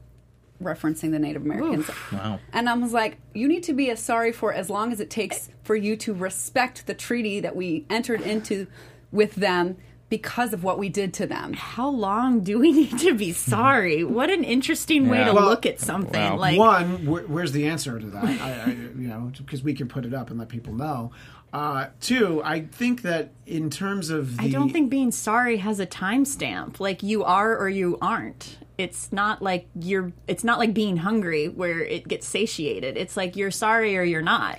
[0.62, 1.90] Referencing the Native Americans.
[2.12, 2.38] Wow.
[2.52, 5.10] And I was like, you need to be as sorry for as long as it
[5.10, 8.66] takes for you to respect the treaty that we entered into
[9.12, 9.76] with them
[10.08, 11.52] because of what we did to them.
[11.52, 14.02] How long do we need to be sorry?
[14.02, 16.20] What an interesting way to Well, look at something.
[16.20, 16.36] wow.
[16.36, 18.24] Like One, where, where's the answer to that?
[18.24, 21.12] I, I, you know, because we can put it up and let people know.
[21.52, 25.80] Uh, two, I think that in terms of the, I don't think being sorry has
[25.80, 26.78] a timestamp.
[26.78, 28.58] Like you are or you aren't.
[28.78, 30.12] It's not like you're.
[30.28, 32.96] It's not like being hungry where it gets satiated.
[32.96, 34.58] It's like you're sorry or you're not.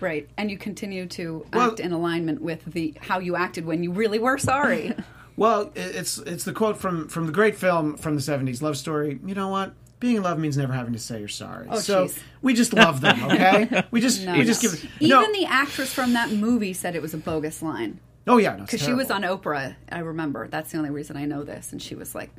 [0.00, 0.28] Right.
[0.38, 3.92] And you continue to Well- act in alignment with the how you acted when you
[3.92, 4.92] really were sorry.
[5.36, 9.18] Well, it's it's the quote from from the great film from the '70s, Love Story.
[9.24, 9.72] You know what?
[10.00, 11.66] Being in love means never having to say you're sorry.
[11.70, 12.18] Oh, so jeez.
[12.42, 13.84] we just love them, okay?
[13.90, 14.70] We just No, we just no.
[14.70, 14.90] give it.
[15.00, 15.32] Even no.
[15.32, 18.00] the actress from that movie said it was a bogus line.
[18.26, 20.48] oh yeah, no, Because because she was on Oprah, I remember.
[20.48, 21.72] That's the only reason I know this.
[21.72, 22.30] And she was like,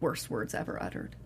[0.00, 1.16] worst words ever uttered.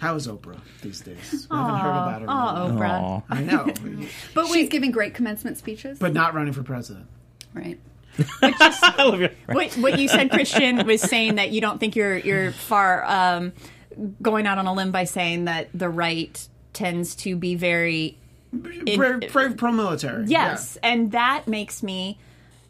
[0.00, 1.46] How is Oprah these days?
[1.50, 2.24] I haven't heard about her.
[2.24, 2.32] in a.
[2.32, 3.02] Oh, Oprah.
[3.02, 3.22] Aw.
[3.30, 5.98] I know, But she's giving great commencement speeches.
[5.98, 7.06] but not running for president.
[7.54, 7.78] right.
[9.46, 13.52] what, what you said, Christian, was saying that you don't think you're you're far um,
[14.22, 18.16] going out on a limb by saying that the right tends to be very
[18.52, 20.24] Brave, brave pro-military.
[20.26, 22.18] yes, and that makes me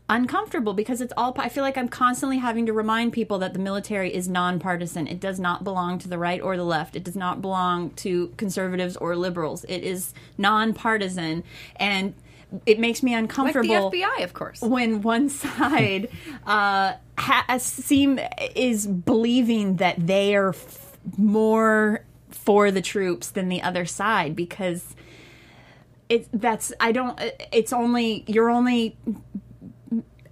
[0.08, 3.58] uncomfortable because it's all I feel like I'm constantly having to remind people that the
[3.58, 5.06] military is nonpartisan.
[5.08, 6.94] It does not belong to the right or the left.
[6.96, 9.64] It does not belong to conservatives or liberals.
[9.64, 11.42] It is nonpartisan
[11.76, 12.14] and
[12.64, 14.60] it makes me Like uncomfortable the FBI, of course.
[14.60, 16.08] when one side
[16.46, 18.20] uh, has seem
[18.54, 20.85] is believing that they are f-
[21.16, 24.94] more for the troops than the other side because
[26.08, 27.18] it that's I don't
[27.52, 28.96] it's only you're only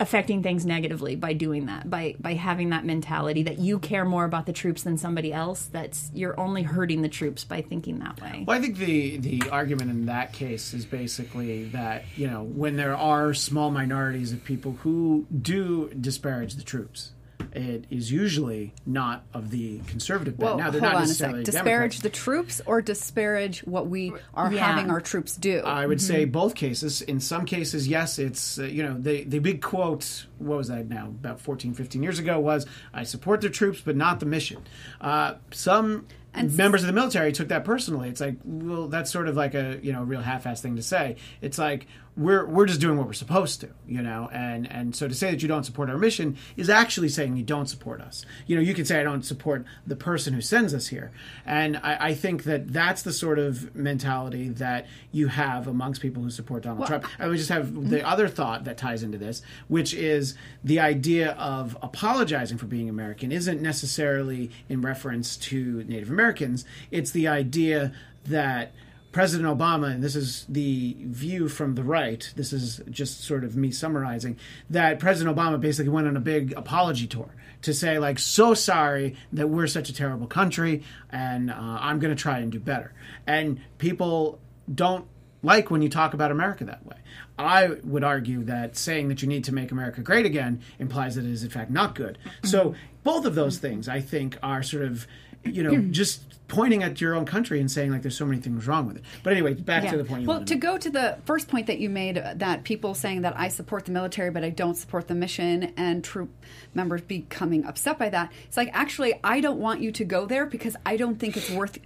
[0.00, 4.24] affecting things negatively by doing that by by having that mentality that you care more
[4.24, 8.20] about the troops than somebody else that's you're only hurting the troops by thinking that
[8.20, 8.44] way.
[8.46, 12.76] Well, I think the the argument in that case is basically that you know when
[12.76, 17.12] there are small minorities of people who do disparage the troops,
[17.52, 20.44] it is usually not of the conservative bent.
[20.50, 21.54] Well, now they're hold not on a necessarily sec.
[21.54, 22.02] Disparage Democrats.
[22.02, 24.66] the troops or disparage what we are Yeah.
[24.72, 25.60] having our troops do?
[25.60, 27.00] I would say both cases.
[27.02, 30.88] In some cases, yes, it's, uh, you know, the, the big quote, what was that
[30.88, 34.62] now, about 14, 15 years ago, was, I support the troops, but not the mission.
[35.00, 38.08] Uh, some members of the military took that personally.
[38.08, 41.16] It's like, well, that's sort of like a, you know, real half-ass thing to say.
[41.40, 45.08] It's like, we're, we're just doing what we're supposed to, you know, and, and so
[45.08, 48.24] to say that you don't support our mission is actually saying you don't support us.
[48.46, 51.10] You know, you can say I don't support the person who sends us here.
[51.44, 56.22] And I, I think that that's the sort of mentality that you have amongst people
[56.22, 57.04] who support Donald Trump.
[57.18, 58.06] I would just have the mm-hmm.
[58.06, 63.32] other thought that ties into this, which is the idea of apologizing for being American
[63.32, 66.64] isn't necessarily in reference to Native Americans.
[66.92, 67.92] It's the idea
[68.26, 68.72] that
[69.14, 73.54] President Obama, and this is the view from the right, this is just sort of
[73.54, 74.36] me summarizing,
[74.68, 79.14] that President Obama basically went on a big apology tour to say, like, so sorry
[79.32, 82.92] that we're such a terrible country, and uh, I'm going to try and do better.
[83.24, 84.40] And people
[84.74, 85.06] don't
[85.44, 86.96] like when you talk about America that way.
[87.38, 91.24] I would argue that saying that you need to make America great again implies that
[91.24, 92.18] it is, in fact, not good.
[92.42, 92.74] So,
[93.04, 95.06] both of those things, I think, are sort of
[95.44, 98.66] you know, just pointing at your own country and saying like there's so many things
[98.66, 99.02] wrong with it.
[99.22, 99.92] But anyway, back Yeah.
[99.92, 100.22] to the point.
[100.22, 102.94] You Well, wanted to go to the first point that you made, uh, that people
[102.94, 106.30] saying that I support the military but I don't support the mission, and troop
[106.74, 110.44] members becoming upset by that, it's like actually I don't want you to go there
[110.46, 111.78] because I don't think it's worth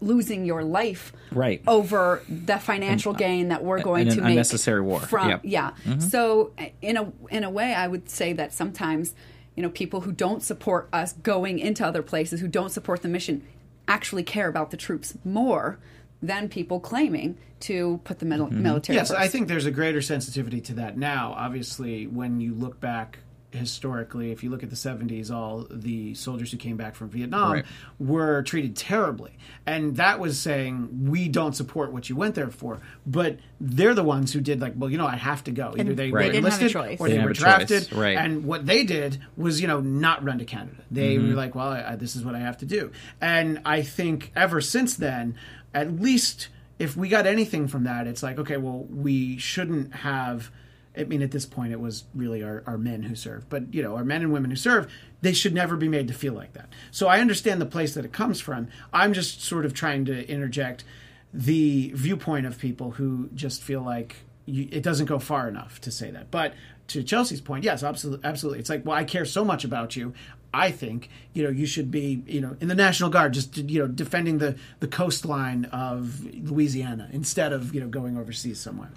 [0.00, 1.62] losing your life Right.
[1.66, 5.00] over the financial gain that we're going to make unnecessary war.
[5.00, 5.40] from Yep.
[5.44, 9.14] yeah so uh, in a in a way i would say that sometimes
[9.56, 13.08] you know people who don't support us going into other places who don't support the
[13.08, 13.46] mission
[13.88, 15.78] actually care about the troops more
[16.22, 18.62] than people claiming to put the mil- mm-hmm.
[18.62, 19.20] military Yes, first.
[19.20, 21.34] I think there's a greater sensitivity to that now.
[21.36, 23.18] Obviously, when you look back
[23.52, 27.52] historically, if you look at the 70s, all the soldiers who came back from Vietnam
[27.52, 27.64] Right.
[27.98, 29.32] were treated terribly.
[29.66, 32.80] And that was saying, we don't support what you went there for.
[33.06, 35.74] But they're the ones who did, like, well, you know, I have to go.
[35.78, 36.12] Either they Right.
[36.12, 37.00] were They didn't have a enlisted choice.
[37.00, 37.34] or They they, were have a
[37.66, 37.92] choice, drafted.
[37.92, 38.16] right.
[38.18, 40.76] And what they did was, you know, not run to Canada.
[40.90, 41.28] They Mm-hmm.
[41.30, 42.90] were like, well, I, this is what I have to do.
[43.20, 45.34] And I think ever since then,
[45.72, 50.50] at least if we got anything from that, it's like, okay, well, we shouldn't have.
[50.96, 53.82] I mean, at this point, it was really our, our men who served, but you
[53.82, 56.52] know, our men and women who serve, they should never be made to feel like
[56.54, 56.68] that.
[56.90, 58.68] So I understand the place that it comes from.
[58.92, 60.84] I'm just sort of trying to interject
[61.32, 65.90] the viewpoint of people who just feel like you, it doesn't go far enough to
[65.90, 66.30] say that.
[66.30, 66.54] But
[66.88, 68.60] to Chelsea's point, yes, absolutely, absolutely.
[68.60, 70.14] It's like, well, I care so much about you.
[70.54, 73.80] I think you know you should be you know in the National Guard, just you
[73.80, 78.90] know defending the the coastline of Louisiana instead of you know going overseas somewhere.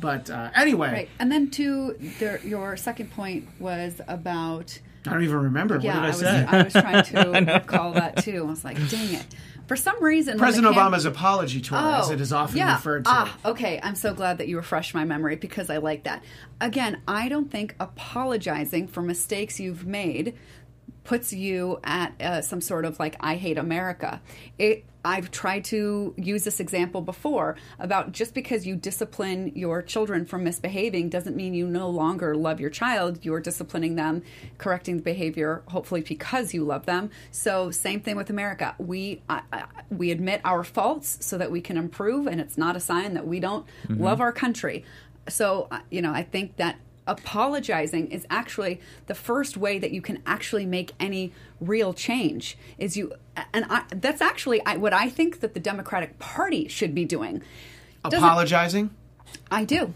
[0.00, 5.22] But uh, anyway, right and then to the, your second point was about I don't
[5.24, 6.46] even remember yeah what I, did I, was, say.
[6.48, 7.04] I was trying
[7.44, 9.26] to recall that too i was like dang it
[9.66, 12.74] for some reason President cam- Obama's apology tour, as it is often Oh, yeah.
[12.76, 13.10] referred to.
[13.12, 13.78] Ah, okay.
[13.82, 16.24] I'm so glad that you refreshed my memory because I like that.
[16.58, 20.34] Again, I don't think apologizing for mistakes you've made
[21.08, 24.20] puts you at uh, some sort of like I hate America.
[24.58, 30.26] It I've tried to use this example before about just because you discipline your children
[30.26, 33.24] for misbehaving doesn't mean you no longer love your child.
[33.24, 34.22] You're disciplining them,
[34.58, 37.08] correcting the behavior, hopefully because you love them.
[37.30, 38.74] So same thing with America.
[38.76, 39.40] We I,
[39.88, 43.26] we admit our faults so that we can improve, and it's not a sign that
[43.26, 44.84] we don't love our country.
[45.26, 46.76] So uh, you know, I think that
[47.08, 52.96] apologizing is actually the first way that you can actually make any real change is
[52.96, 53.12] you
[53.52, 57.42] and I, that's actually what i think that the democratic party should be doing.
[58.04, 58.90] Doesn't- Apologizing.
[59.50, 59.94] i do.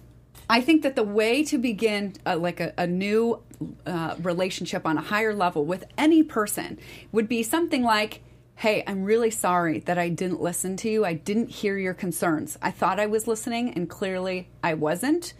[0.50, 3.40] I think that the way to begin uh, like a, a new
[3.86, 6.78] uh, relationship on a higher level with any person
[7.12, 8.22] would be something like
[8.56, 11.04] hey i'm really sorry that i didn't listen to you.
[11.04, 12.58] I didn't hear your concerns.
[12.60, 15.32] I thought i was listening and clearly i wasn't.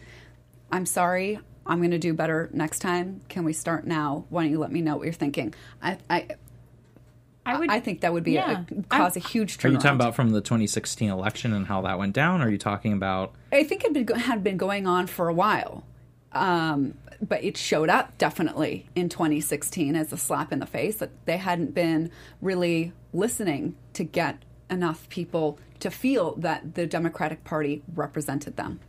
[0.70, 1.38] I'm sorry.
[1.66, 3.20] I'm going to do better next time.
[3.28, 4.24] Can we start now?
[4.28, 5.54] Why don't you let me know what you're thinking?
[5.82, 6.28] I I,
[7.44, 7.70] I would.
[7.70, 8.64] I think that would be yeah.
[8.70, 11.98] a, cause a huge Are you talking about from the 2016 election and how that
[11.98, 12.40] went down?
[12.40, 15.28] Or are you talking about I think it had been, had been going on for
[15.28, 15.84] a while,
[16.32, 21.10] um, but it showed up definitely in 2016 as a slap in the face that
[21.26, 27.82] they hadn't been really listening to get enough people to feel that the Democratic Party
[27.94, 28.80] represented them.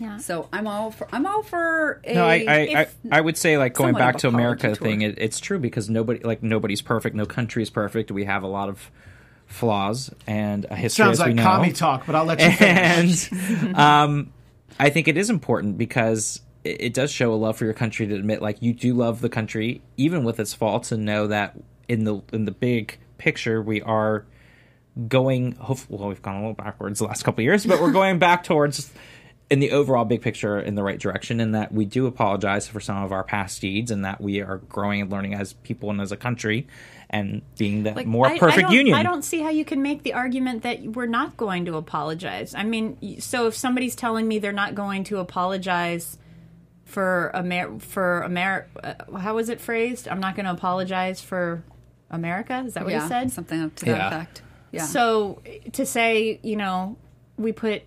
[0.00, 0.18] Yeah.
[0.18, 3.36] So I'm all for I'm all for a No, I I, if- I I would
[3.36, 4.76] say like going back to America tour.
[4.76, 5.02] thing.
[5.02, 7.16] It, it's true because nobody like nobody's perfect.
[7.16, 8.10] No country is perfect.
[8.10, 8.90] We have a lot of
[9.46, 11.04] flaws and a history.
[11.04, 11.42] Sounds as we like know.
[11.44, 13.30] commie talk, but I'll let you finish.
[13.32, 14.32] and um,
[14.78, 18.06] I think it is important because it, it does show a love for your country
[18.06, 21.56] to admit like you do love the country even with its faults and know that
[21.88, 24.26] in the in the big picture we are
[25.08, 27.92] going hopefully well we've gone a little backwards the last couple of years but we're
[27.92, 28.92] going back towards
[29.50, 32.80] in the overall big picture in the right direction in that we do apologize for
[32.80, 36.00] some of our past deeds and that we are growing and learning as people and
[36.02, 36.66] as a country
[37.08, 39.64] and being the Like, more I- I perfect don't- union I don't see how you
[39.64, 42.54] can make the argument that we're not going to apologize.
[42.54, 46.18] I mean, so if somebody's telling me they're not going to apologize
[46.84, 50.08] for Amer for Amer, uh, how was it phrased?
[50.08, 51.62] I'm not going to apologize for
[52.10, 52.62] America.
[52.66, 53.30] Is that what yeah, he said?
[53.30, 54.06] something up to that Yeah.
[54.08, 54.42] effect.
[54.72, 54.82] Yeah.
[54.84, 55.40] So
[55.72, 56.96] to say, you know,
[57.38, 57.82] we put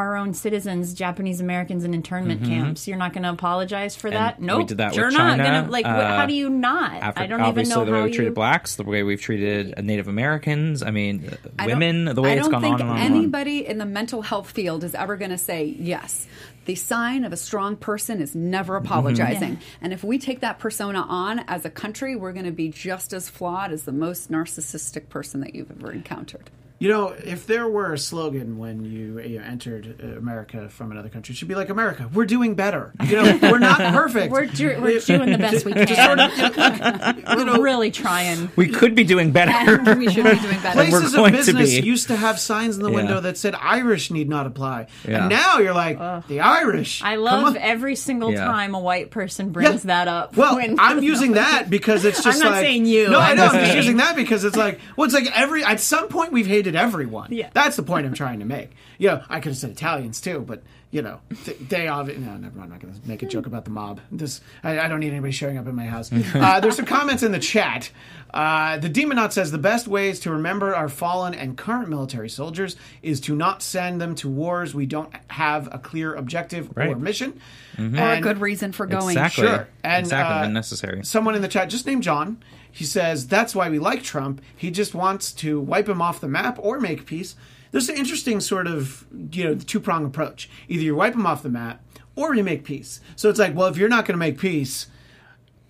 [0.00, 4.34] our own citizens, Japanese Americans, in internment camps, you're not going to apologize for that?
[4.34, 4.42] Mm-hmm.
[4.42, 4.68] we Nope.
[4.68, 5.84] did that you're not China, gonna like.
[5.86, 7.00] uh, how do you not?
[7.00, 8.34] Afri- I don't even obviously know the way how we've treated you.
[8.34, 10.82] blacks, the way we've treated Native Americans.
[10.82, 12.96] I mean, uh, I women, the way I it's don't gone think on and on.
[12.98, 13.16] and on.
[13.20, 16.26] anybody in the mental health field is ever going to say yes.
[16.66, 18.86] The sign of a strong person is never Mm-hmm.
[18.86, 19.58] apologizing.
[19.80, 23.12] And if we take that persona on as a country, we're going to be just
[23.12, 26.50] as flawed as the most narcissistic person that you've ever encountered.
[26.82, 30.90] You know, if there were a slogan when you, you know, entered uh, America from
[30.92, 32.08] another country, it should be like America.
[32.10, 32.94] We're doing better.
[33.06, 34.32] You know, we're not perfect.
[34.32, 37.22] We're, do- we're doing the best we can.
[37.36, 38.50] we're really trying.
[38.56, 39.94] We could be doing better.
[39.94, 40.72] we should be doing better.
[40.72, 41.86] Places of going to business be.
[41.86, 42.96] used to have signs in the Yeah.
[42.96, 44.86] window that said Irish need not apply.
[45.06, 45.20] Yeah.
[45.20, 45.98] And now you're like,
[46.28, 47.02] the Irish.
[47.02, 48.46] I love every single Yeah.
[48.46, 49.88] time a white person brings Yeah.
[50.04, 50.34] that up.
[50.34, 52.46] Well, when- I'm using that because it's just like.
[52.46, 53.10] I'm not like saying you.
[53.10, 53.44] No, I I'm know.
[53.48, 56.32] I'm just just using that because it's like well, it's like every at some point
[56.32, 57.32] we've hated everyone.
[57.32, 57.50] Yeah.
[57.52, 58.70] that's the point I'm trying to make.
[58.98, 60.62] You know, I could have said Italians too, but
[60.92, 62.64] you know, th- they obviously no, never mind.
[62.64, 64.00] I'm not going to make a joke about the mob.
[64.10, 66.10] This I, I don't need anybody showing up in my house.
[66.34, 67.90] uh, there's some comments in the chat.
[68.34, 72.76] Uh, the Demonaut says the best ways to remember our fallen and current military soldiers
[73.02, 76.98] is to not send them to wars we don't have a clear objective or Right.
[76.98, 77.40] mission.
[77.78, 79.10] or a good reason for going.
[79.16, 79.46] Exactly.
[79.46, 79.68] Sure.
[79.82, 80.34] And, exactly.
[80.34, 81.04] uh, unnecessary.
[81.04, 84.40] someone in the chat, just named John, he says that's why we like Trump.
[84.56, 87.34] He just wants to wipe him off the map or make peace.
[87.70, 90.48] There's an interesting sort of you know two prong approach.
[90.68, 91.82] Either you wipe him off the map
[92.16, 93.00] or you make peace.
[93.16, 94.86] So it's like, well, if you're not going to make peace,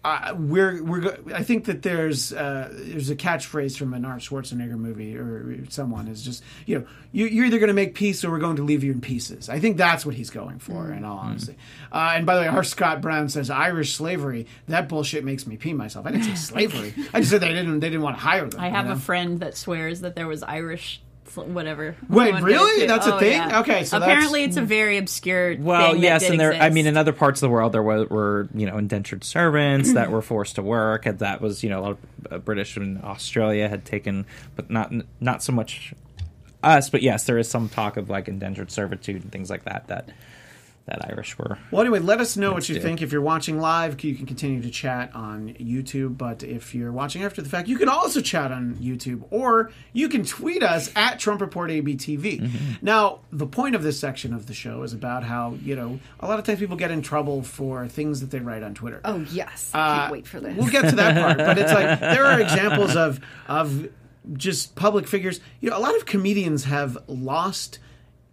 [0.02, 1.00] uh, we're we're.
[1.00, 5.66] Go- I think that there's uh, there's a catchphrase from an Art Schwarzenegger movie or
[5.68, 8.56] someone is just you know you, you're either going to make peace or we're going
[8.56, 9.50] to leave you in pieces.
[9.50, 10.90] I think that's what he's going for.
[10.90, 11.56] In all honesty,
[11.92, 14.46] uh, and by the way, our Scott Brown says Irish slavery.
[14.68, 16.06] That bullshit makes me pee myself.
[16.06, 16.94] I didn't say slavery.
[17.12, 18.58] I just said they didn't they didn't want to hire them.
[18.60, 18.92] I you have know?
[18.92, 21.02] a friend that swears that there was Irish,
[21.36, 21.96] whatever.
[22.08, 22.86] Wait, really?
[22.86, 23.32] That's a Oh, thing?
[23.32, 23.60] yeah.
[23.60, 25.56] Okay, so apparently that's- it's a very obscure.
[25.58, 26.54] Well, thing yes, that did and there.
[26.54, 29.92] I mean, in other parts of the world, there were, were you know indentured servants
[29.94, 32.76] that were forced to work, and that was you know a lot of uh, British
[32.76, 34.26] and Australia had taken,
[34.56, 35.94] but not not so much
[36.62, 36.90] us.
[36.90, 40.08] But yes, there is some talk of like indentured servitude and things like that that
[40.86, 41.56] that Irish were.
[41.70, 42.80] Well, anyway, let us know what you do.
[42.80, 43.00] think.
[43.02, 46.18] If you're watching live, you can continue to chat on YouTube.
[46.18, 50.08] But if you're watching after the fact, you can also chat on YouTube, or you
[50.08, 52.40] can tweet us at Trump Report ABTV.
[52.40, 52.72] Mm-hmm.
[52.82, 56.26] Now, the point of this section of the show is about how you know a
[56.26, 59.00] lot of times people get in trouble for things that they write on Twitter.
[59.04, 60.56] Oh yes, Uh, can't wait for this.
[60.56, 63.88] We'll get to that part, but it's like there are examples of of
[64.32, 65.40] just public figures.
[65.60, 67.78] You know, a lot of comedians have lost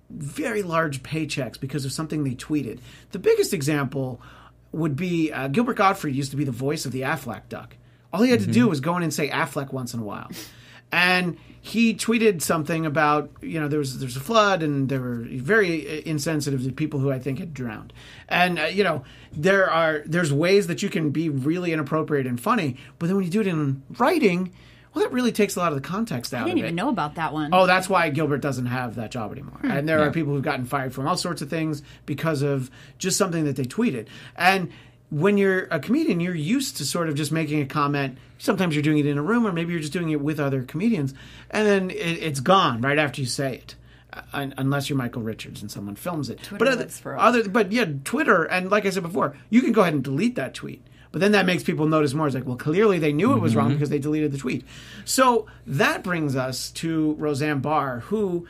[0.10, 2.80] very large paychecks because of something they tweeted.
[3.12, 4.22] The biggest example
[4.72, 7.76] would be uh, Gilbert Gottfried used to be the voice of the Aflac duck.
[8.14, 10.32] All he had to do was go in and say Aflac once in a while.
[10.92, 15.26] And he tweeted something about you know there was there's a flood and they were
[15.30, 17.92] very uh, insensitive to people who I think had drowned.
[18.30, 19.04] And uh, you know
[19.34, 23.26] there are there's ways that you can be really inappropriate and funny, but then when
[23.26, 24.54] you do it in writing,
[24.98, 26.68] well that really takes a lot of the context out I didn't of it.
[26.68, 27.52] even know about that one.
[27.54, 29.60] Oh, that's why Gilbert doesn't have that job anymore.
[29.60, 29.72] Hmm.
[29.72, 33.18] And there are people who've gotten fired from all sorts of things because of just
[33.18, 34.08] something that they tweeted.
[34.36, 34.72] And
[35.10, 38.18] when you're a comedian, you're used to sort of just making a comment.
[38.40, 40.64] Sometimes you're doing it in a room, or maybe you're just doing it with other
[40.64, 41.14] comedians,
[41.50, 43.76] and then it, it's gone right after you say it.
[44.34, 47.72] Uh, unless you're Michael Richards and someone films it, Twitter but other, lives other, but
[47.72, 50.82] yeah, Twitter and like I said before, you can go ahead and delete that tweet.
[51.18, 52.28] But then that makes people notice more.
[52.28, 54.64] It's like, well, clearly they knew it was wrong because they deleted the tweet.
[55.04, 58.46] So that brings us to Roseanne Barr, who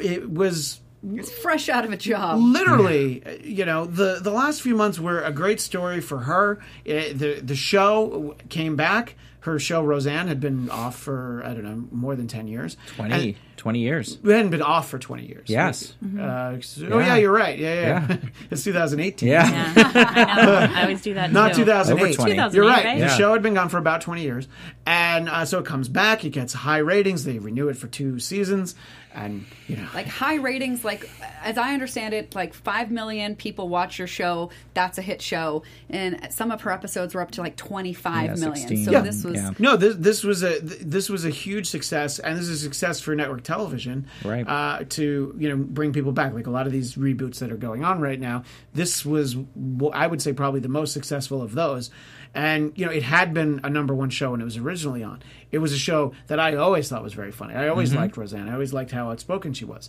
[0.00, 0.78] it was
[1.12, 2.38] It's fresh out of a job.
[2.40, 6.60] literally, uh, you know, the the last few months were a great story for her.
[6.84, 9.16] It, the the show came back.
[9.40, 12.76] Her show Roseanne had been off for I don't know more than ten years.
[12.96, 14.18] 20, And- 20 years.
[14.22, 15.48] we hadn't been off for 20 years.
[15.48, 15.94] Yes.
[16.16, 16.58] Uh,
[16.90, 17.58] Oh, yeah, you're right.
[17.58, 18.06] Yeah, yeah.
[18.08, 18.16] Yeah.
[18.52, 19.28] it's 2018.
[19.28, 19.50] Yeah.
[19.76, 20.52] Yeah, I know.
[20.76, 21.32] I always do that.
[21.32, 21.64] Not too.
[21.64, 22.02] 2008.
[22.04, 22.30] Over 20.
[22.32, 22.84] 2008, You're right.
[22.84, 23.00] right?
[23.00, 24.46] The show had been gone for about 20 years.
[24.86, 26.24] And uh, so it comes back.
[26.24, 27.24] It gets high ratings.
[27.24, 28.76] They renew it for two seasons.
[29.12, 29.88] And, you know.
[29.92, 31.10] like high ratings like
[31.48, 35.62] as i understand it like 5 million people watch your show that's a hit show
[35.90, 38.56] and some of her episodes were up to like twenty-five Yeah, million.
[38.68, 38.84] 16.
[38.84, 39.00] so Yeah.
[39.00, 39.50] this was Yeah.
[39.58, 43.00] No, this this was a this was a huge success, and this is a success
[43.00, 44.06] for network television.
[44.24, 44.46] Right.
[44.46, 47.56] Uh, to you know bring people back, like a lot of these reboots that are
[47.56, 48.44] going on right now.
[48.74, 51.90] This was, wh- I would say, probably the most successful of those.
[52.34, 55.22] And you know, it had been a number one show when it was originally on.
[55.50, 57.54] It was a show that I always thought was very funny.
[57.54, 58.48] I always liked Roseanne.
[58.48, 59.88] I always liked how outspoken she was.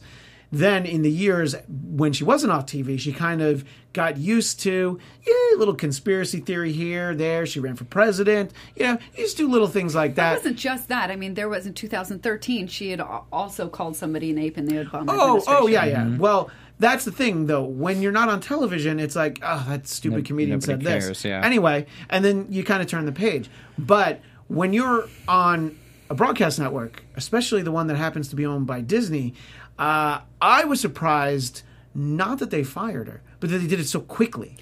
[0.51, 4.99] Then in the years when she wasn't off TV, she kind of got used to
[5.27, 7.45] yeah, a little conspiracy theory here, there.
[7.45, 8.51] She ran for president.
[8.75, 10.33] You know, you just do little things like that.
[10.33, 11.11] It wasn't just that.
[11.11, 12.67] I mean, there was in 2013.
[12.67, 15.53] She had also called somebody an ape in the Obama Oh, administration.
[15.63, 16.01] oh yeah, yeah.
[16.03, 16.17] Mm-hmm.
[16.17, 17.63] Well, that's the thing though.
[17.63, 21.25] When you're not on television, it's like, oh, that stupid No- comedian said nobody this.
[21.25, 21.41] yeah.
[21.43, 23.49] Anyway, and then you kind of turn the page.
[23.77, 25.77] But when you're on
[26.09, 29.33] a broadcast network, especially the one that happens to be owned by Disney,
[29.77, 31.61] uh, I was surprised
[31.93, 34.57] not that they fired her, but that they did it so quickly.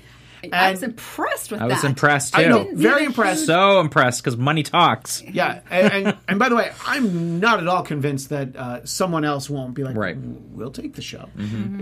[0.54, 1.74] I was impressed with I that.
[1.74, 2.42] I was impressed too.
[2.42, 3.48] I know, very need a impressed.
[3.48, 5.24] so impressed because money talks.
[5.24, 9.26] Yeah, and, and and by the way, I'm not at all convinced that uh, someone
[9.26, 10.16] else won't be like, Right.
[10.16, 11.28] we'll take the show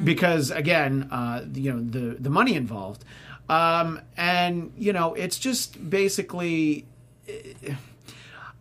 [0.03, 3.03] because again, uh, you know the the money involved,
[3.49, 6.86] um, and you know it's just basically.
[7.28, 7.76] It,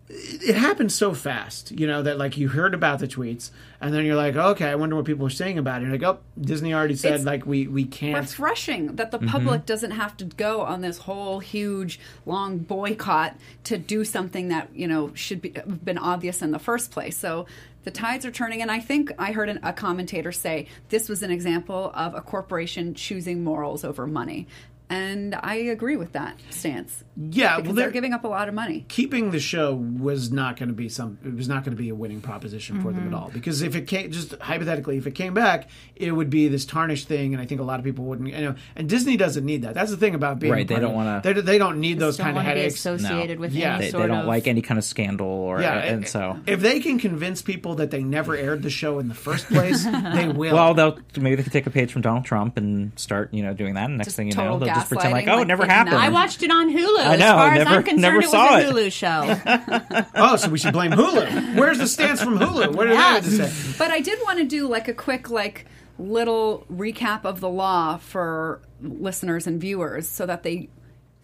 [0.09, 3.50] it happened so fast, you know, that like you heard about the tweets,
[3.80, 5.84] and then you're like, okay, I wonder what people are saying about it.
[5.84, 8.16] And you're like, oh, Disney already said It's like we we can't.
[8.20, 9.28] refreshing that the Mm-hmm.
[9.28, 13.34] public doesn't have to go on this whole huge long boycott
[13.64, 17.16] to do something that you know should be have been obvious in the first place
[17.16, 17.46] so
[17.84, 21.22] the tides are turning and i think i heard an, a commentator say this was
[21.22, 24.46] an example of a corporation choosing morals over money
[24.91, 27.03] and i agree with that stance.
[27.16, 28.85] Yeah, because well, they're they're- giving up a lot of money.
[28.89, 31.89] Keeping the show was not going to be some it was not going to be
[31.89, 33.05] a winning proposition for Mm-hmm.
[33.05, 33.30] them at all.
[33.32, 37.07] Because if it came just hypothetically if it came back it would be this tarnished
[37.07, 39.62] thing and i think a lot of people wouldn't you know and disney doesn't need
[39.62, 39.74] that.
[39.74, 42.24] That's the thing about being Right, they don't wanna- they, they don't need those don't
[42.24, 42.74] kind of want to headaches.
[42.74, 43.76] associated with Yeah.
[43.76, 46.39] any They, sort they don't of like any kind of scandal or yeah and so.
[46.47, 49.85] if they can convince people that they never aired the show in the first place
[49.85, 50.55] they will.
[50.55, 53.55] Well they'll maybe they could take a page from Donald Trump and start you know
[53.55, 55.49] doing that and next Just thing you know they'll just pretend like oh like it
[55.49, 55.97] never happened.
[55.97, 56.99] I watched it on Hulu.
[56.99, 58.66] I as know, far I as never- I'm concerned, never it was saw a it.
[58.66, 60.07] Hulu show.
[60.14, 63.25] oh so we should blame hulu where's the stance from hulu what did that have
[63.25, 65.66] to say But I did want to do like a quick like
[65.99, 70.68] little recap of the law for listeners and viewers so that they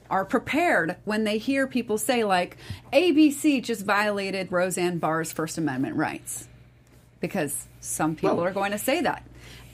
[0.08, 2.56] are prepared when they hear people say like
[2.92, 6.48] ABC just violated Roseanne Barr's First Amendment rights.
[7.20, 9.24] Because some people Well- are going to say that.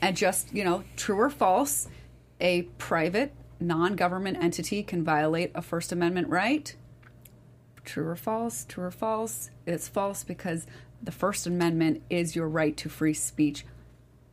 [0.01, 1.87] And just, you know, true or false,
[2.39, 6.75] a private non-government entity can violate a First Amendment right
[7.85, 10.67] true or false true or false it's false because
[11.01, 13.65] the first amendment is your right to free speech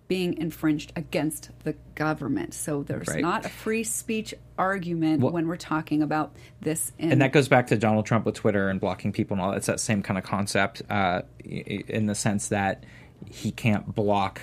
[0.08, 3.20] being infringed against the government so there's Right.
[3.20, 7.46] not a free speech argument Well- when we're talking about this in and that goes
[7.48, 9.52] back to Donald Trump with Twitter and blocking people and all.
[9.52, 12.82] It's that same kind of concept, uh, in the sense that
[13.30, 14.40] he can't block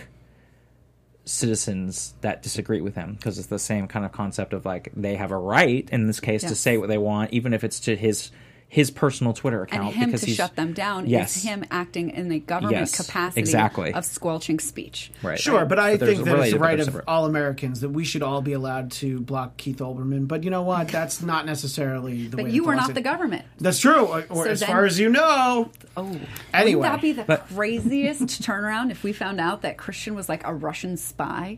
[1.26, 5.16] citizens that disagree with him because it's the same kind of concept of like they
[5.16, 7.96] have a right in this case to say what they want, even if it's to
[7.96, 8.32] his
[8.74, 9.88] his personal Twitter account.
[9.88, 11.36] and him because to he's, shut them down Yes.
[11.36, 13.94] is him acting in the government Yes, capacity exactly.
[13.94, 15.38] of squelching speech right.
[15.38, 17.04] Sure, but I there's think a that it's the right of separate.
[17.06, 20.26] all Americans that we should all be allowed to block Keith Olbermann.
[20.26, 20.88] But you know what?
[20.88, 22.44] That's not necessarily the way.
[22.44, 24.06] but you the are laws- not the government That's true.
[24.06, 25.70] Or, or So as then- far as you know.
[25.98, 26.18] oh
[26.54, 30.30] Anyway, wouldn't that be the But- craziest turnaround if we found out that christian was
[30.30, 31.58] like a russian spy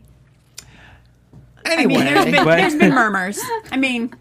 [1.64, 3.40] Anyway, I mean, there's been, there's been murmurs.
[3.72, 4.12] I mean,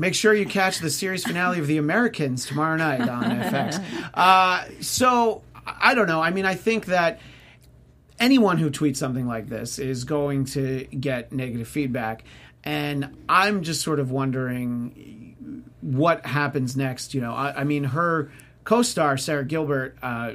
[0.00, 3.84] make sure you catch the series finale of The Americans tomorrow night on FX.
[4.14, 6.20] Uh, so I don't know.
[6.20, 7.20] I mean, I think that
[8.18, 12.24] anyone who tweets something like this is going to get negative feedback,
[12.64, 17.14] and I'm just sort of wondering what happens next.
[17.14, 18.32] You know, I, I mean, her
[18.64, 20.32] co-star Sara Gilbert, uh,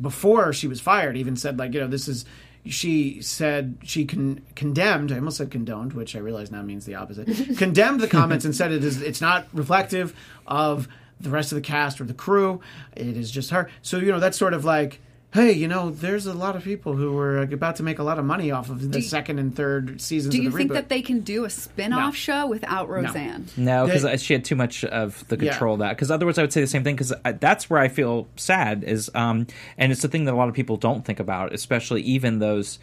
[0.00, 2.24] before she was fired, even said like, you know, this is.
[2.66, 5.10] She said she con- condemned.
[5.12, 7.56] I almost said condoned, which I realize now means the opposite.
[7.56, 9.00] condemned the comments and said it is.
[9.00, 10.14] It's not reflective
[10.46, 10.88] of
[11.20, 12.60] the rest of the cast or the crew.
[12.94, 13.70] It is just her.
[13.82, 15.00] So you know that's sort of like,
[15.34, 18.18] hey, you know, there's a lot of people who were about to make a lot
[18.18, 20.32] of money off of the you- second and third seasons.
[20.34, 20.74] do of you the think reboot.
[20.74, 22.10] that they can do a spin-off No.
[22.12, 25.50] show without roseanne No, They- because she had too much of the Yeah.
[25.50, 25.90] control of that.
[25.90, 26.94] Because otherwise, I would say the same thing.
[26.96, 30.48] Because that's where I feel sad is, um, and it's the thing that a lot
[30.48, 32.78] of people don't think about, especially even those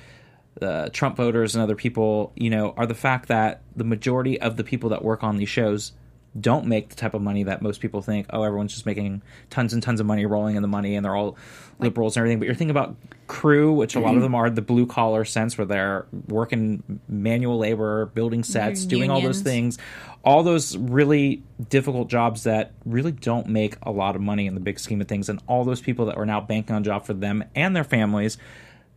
[0.61, 2.31] uh, Trump voters and other people.
[2.37, 5.49] You know, are the fact that the majority of the people that work on these
[5.49, 5.91] shows
[6.39, 8.27] don't make the type of money that most people think.
[8.29, 11.15] Oh, everyone's just making tons and tons of money, rolling in the money, and they're
[11.15, 11.37] all
[11.79, 12.39] liberals and everything.
[12.39, 12.95] But you're thinking about
[13.27, 17.57] crew, which a lot of them are the blue collar sense, where they're working manual
[17.57, 19.77] labor, building sets, doing all those things,
[20.23, 24.61] all those really difficult jobs that really don't make a lot of money in the
[24.61, 27.13] big scheme of things, and all those people that were now banking on job for
[27.13, 28.37] them and their families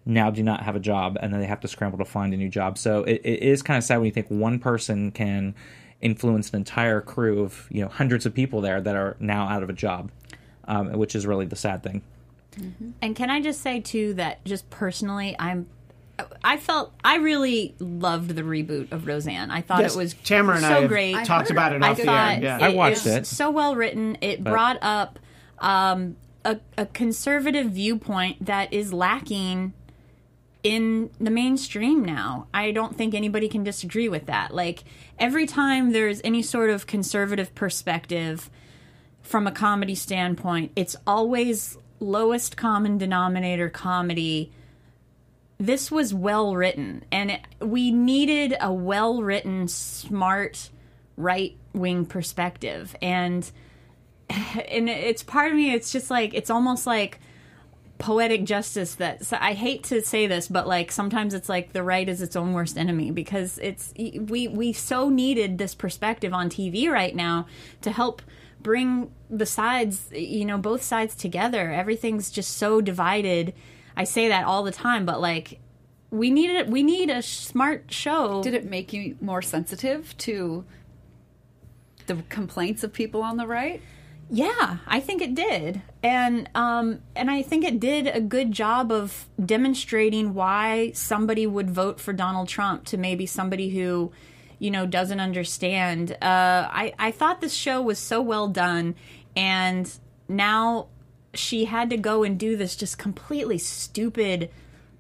[0.09, 2.37] now do not have a job and then they have to scramble to find a
[2.37, 2.79] new job.
[2.79, 5.55] So it, it is kind of sad when you think one person can
[6.01, 9.63] influence an entire crew of you know hundreds of people there that are now out
[9.63, 10.11] of a job,
[10.65, 12.03] um, which is really the sad thing.
[13.03, 15.67] and can I just say too that just personally, I'm.
[16.43, 19.53] I felt I really loved the reboot of Roseanne.
[19.53, 21.15] I thought Yes, it was Tamra and so I have great.
[21.25, 22.43] talked heard about it I off the thought air.
[22.43, 22.59] Yeah.
[22.61, 23.27] I watched was it.
[23.27, 24.19] So well written.
[24.21, 25.21] It brought up
[25.61, 29.75] um, a, a conservative viewpoint that is lacking
[30.63, 32.47] in the mainstream now.
[32.53, 34.55] I don't think anybody can disagree with that.
[34.55, 34.85] Like
[35.19, 38.51] every time there's any sort of conservative perspective
[39.23, 44.53] from a comedy standpoint, it's always lowest common denominator comedy.
[45.59, 50.71] This was well written, and it, we needed a well written, smart
[51.19, 53.51] right wing perspective and
[54.31, 57.19] and it's part of me it's just like it's almost like
[57.99, 61.83] poetic justice that so I hate to say this but like sometimes it's like the
[61.83, 66.49] right is its own worst enemy because it's we we so needed this perspective on
[66.49, 67.47] TV right now
[67.83, 68.23] to help
[68.61, 71.73] bring the sides you know both sides together.
[71.73, 73.53] Everything's just so divided.
[73.97, 75.59] I say that all the time but like
[76.11, 78.45] we need it we need a smart show.
[78.45, 80.65] Did it make you more sensitive to
[82.07, 83.83] the complaints of people on the right?
[84.31, 88.93] Yeah, I think it did, and um, and I think it did a good job
[88.93, 94.13] of demonstrating why somebody would vote for Donald Trump to maybe somebody who,
[94.59, 96.13] you know, doesn't understand.
[96.13, 98.97] Uh, I I thought this show was so well done,
[99.35, 99.91] and
[100.29, 100.89] now
[101.33, 104.51] she had to go and do this just completely stupid,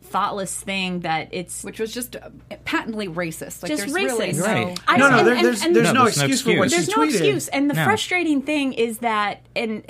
[0.08, 2.30] thoughtless thing that it's Which was just uh,
[2.64, 3.62] patently racist.
[3.62, 4.18] Like just there's racist.
[4.18, 4.80] really no Right.
[4.88, 6.56] I- No, no, and- there, and- there's and- there's No, no there's no excuse for
[6.58, 6.86] what excuse.
[6.86, 7.08] she there's no tweeted.
[7.20, 7.84] excuse and the No.
[7.84, 9.84] frustrating thing is that and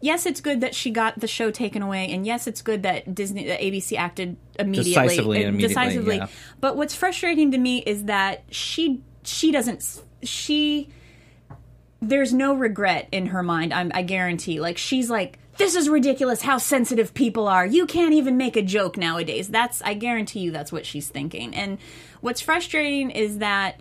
[0.00, 3.14] yes it's good that she got the show taken away and yes it's good that
[3.14, 6.26] disney that abc acted immediately Decisively and and immediately, decisively yeah.
[6.60, 10.88] but what's frustrating to me is that she she doesn't she
[12.00, 16.42] there's no regret in her mind I'm, i guarantee like she's like this is ridiculous
[16.42, 20.50] how sensitive people are you can't even make a joke nowadays that's i guarantee you
[20.50, 21.78] that's what she's thinking and
[22.20, 23.78] what's frustrating is that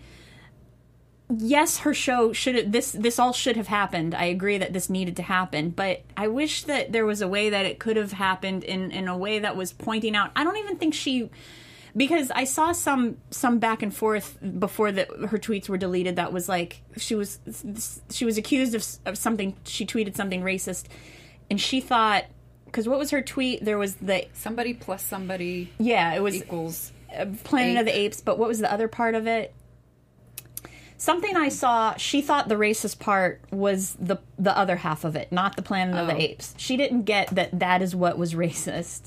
[1.38, 4.16] yes, her show should this this all should have happened.
[4.16, 7.52] I agree that this needed to happen, but I wish that there was a way
[7.52, 10.32] that it could have happened in in a way that was pointing out.
[10.36, 11.30] I don't even think she
[11.96, 16.34] because I saw some some back and forth before that her tweets were deleted that
[16.34, 17.40] was like she was
[18.10, 20.86] she was accused of, of something she tweeted something racist
[21.50, 22.26] and she thought
[22.66, 26.91] because what was her tweet there was the somebody plus somebody yeah it was equals.
[27.43, 29.52] Planet of the Apes, but what was the other part of it?
[30.97, 35.32] Something I saw, she thought the racist part was the the other half of it,
[35.32, 36.14] not the Planet of Oh.
[36.14, 36.54] the Apes.
[36.58, 39.04] She didn't get that that is what was racist.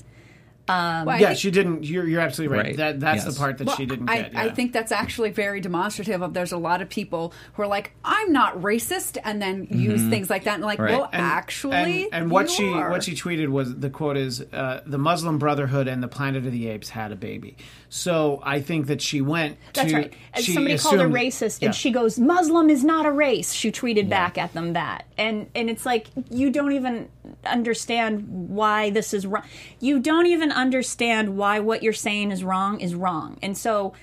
[0.67, 1.83] Well, Yeah, think- she didn't.
[1.83, 2.65] You're, you're absolutely right.
[2.67, 2.77] Right.
[2.77, 3.33] That that's Yes.
[3.33, 4.35] the part that Well, she didn't I, get.
[4.35, 7.91] I think that's actually very demonstrative of there's a lot of people who are like,
[8.05, 10.91] I'm not racist, and then use things like that and like, Right.
[10.91, 11.15] well, Mm-hmm.
[11.15, 12.89] And- actually, and, and what you she are.
[12.89, 16.51] what she tweeted was the quote is uh, the Muslim Brotherhood and the Planet of
[16.51, 17.57] the Apes had a baby.
[17.89, 19.57] So I think that she went.
[19.73, 20.13] That's to, right.
[20.33, 21.67] And she somebody called her racist, yeah.
[21.67, 25.47] and she goes, "Muslim is not a race." She tweeted back at them that, and
[25.53, 27.09] and it's like you don't even
[27.45, 29.43] understand why this is wrong.
[29.79, 33.93] You don't even understand why what you're saying is wrong is wrong, and so.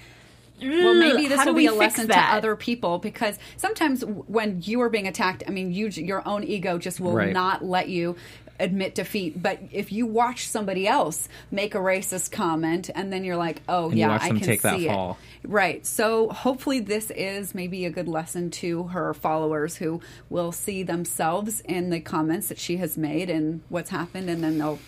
[0.63, 2.33] Well, mm, maybe this how will be a lesson that?
[2.33, 6.45] to other people because sometimes when you are being attacked, I mean, you your own
[6.45, 7.33] ego just will Right.
[7.33, 8.17] not let you
[8.59, 9.43] admit defeat.
[9.43, 13.89] But if you watch somebody else make a racist comment and then you're like, "Oh
[13.89, 15.17] And yeah, I can take that see it," fall.
[15.47, 15.87] right?
[15.87, 21.63] So hopefully, this is maybe a good lesson to her followers who will see themselves
[21.63, 24.79] in the comments that she has made and what's happened, and then they'll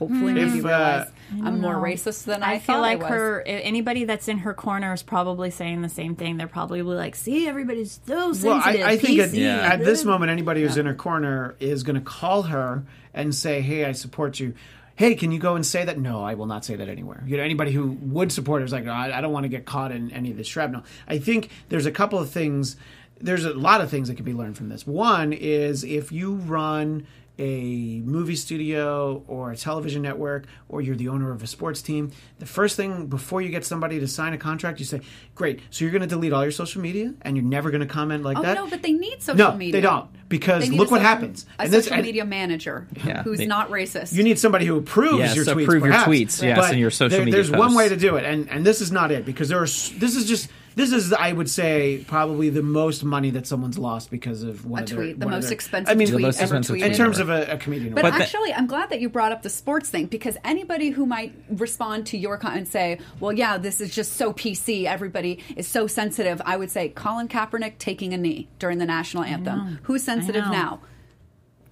[0.00, 1.04] hopefully maybe If, uh,
[1.44, 1.80] I'm more know.
[1.82, 3.08] racist than I, I feel like I was.
[3.10, 3.42] her.
[3.42, 6.36] Anybody that's in her corner is probably saying the same thing.
[6.38, 9.58] They're probably like, "See, everybody's so sensitive." Well, I, I think at, Yeah.
[9.60, 12.82] at this moment, anybody who's in her corner is going to call her
[13.14, 14.54] and say, "Hey, I support you."
[14.96, 15.98] Hey, can you go and say that?
[15.98, 17.22] No, I will not say that anywhere.
[17.26, 19.48] You know, anybody who would support her is like, "No, I, I don't want to
[19.48, 20.82] get caught in any of this shrapnel.
[21.06, 22.76] I think there's a couple of things.
[23.22, 24.86] There's a lot of things that can be learned from this.
[24.86, 27.06] One is if you run
[27.40, 32.10] a movie studio or a television network or you're the owner of a sports team
[32.38, 35.00] the first thing before you get somebody to sign a contract you say
[35.34, 37.86] great so you're going to delete all your social media and you're never going to
[37.86, 39.72] comment like Oh that no, but they need social no, media.
[39.72, 41.46] they don't because They look a what social- happens.
[41.58, 44.12] A And this- social and media manager Yeah, who's they- not racist.
[44.12, 45.62] You need somebody who approves Yes, your tweets.
[45.64, 46.08] approve your perhaps.
[46.08, 48.48] tweets, yes, But and your social there- media There's one way to do it, and
[48.50, 49.64] and this is not it because there are.
[49.66, 50.48] This is just.
[50.80, 54.80] This is, I would say, probably the most money that someone's lost because of one
[54.80, 56.36] A of their, tweet, the one of most their- expensive I mean, tweet The most
[56.40, 56.78] ever expensive tweeted.
[56.80, 57.32] tweet in terms ever.
[57.34, 57.94] of a, a comedian.
[57.94, 60.90] But But the- actually, I'm glad that you brought up the sports thing because anybody
[60.90, 64.86] who might respond to your comment and say, "Well, yeah, this is just so PC.
[64.86, 69.24] Everybody is so sensitive." I would say Colin Kaepernick taking a knee during the national
[69.24, 69.78] anthem.
[69.82, 70.80] Who's sensitive now?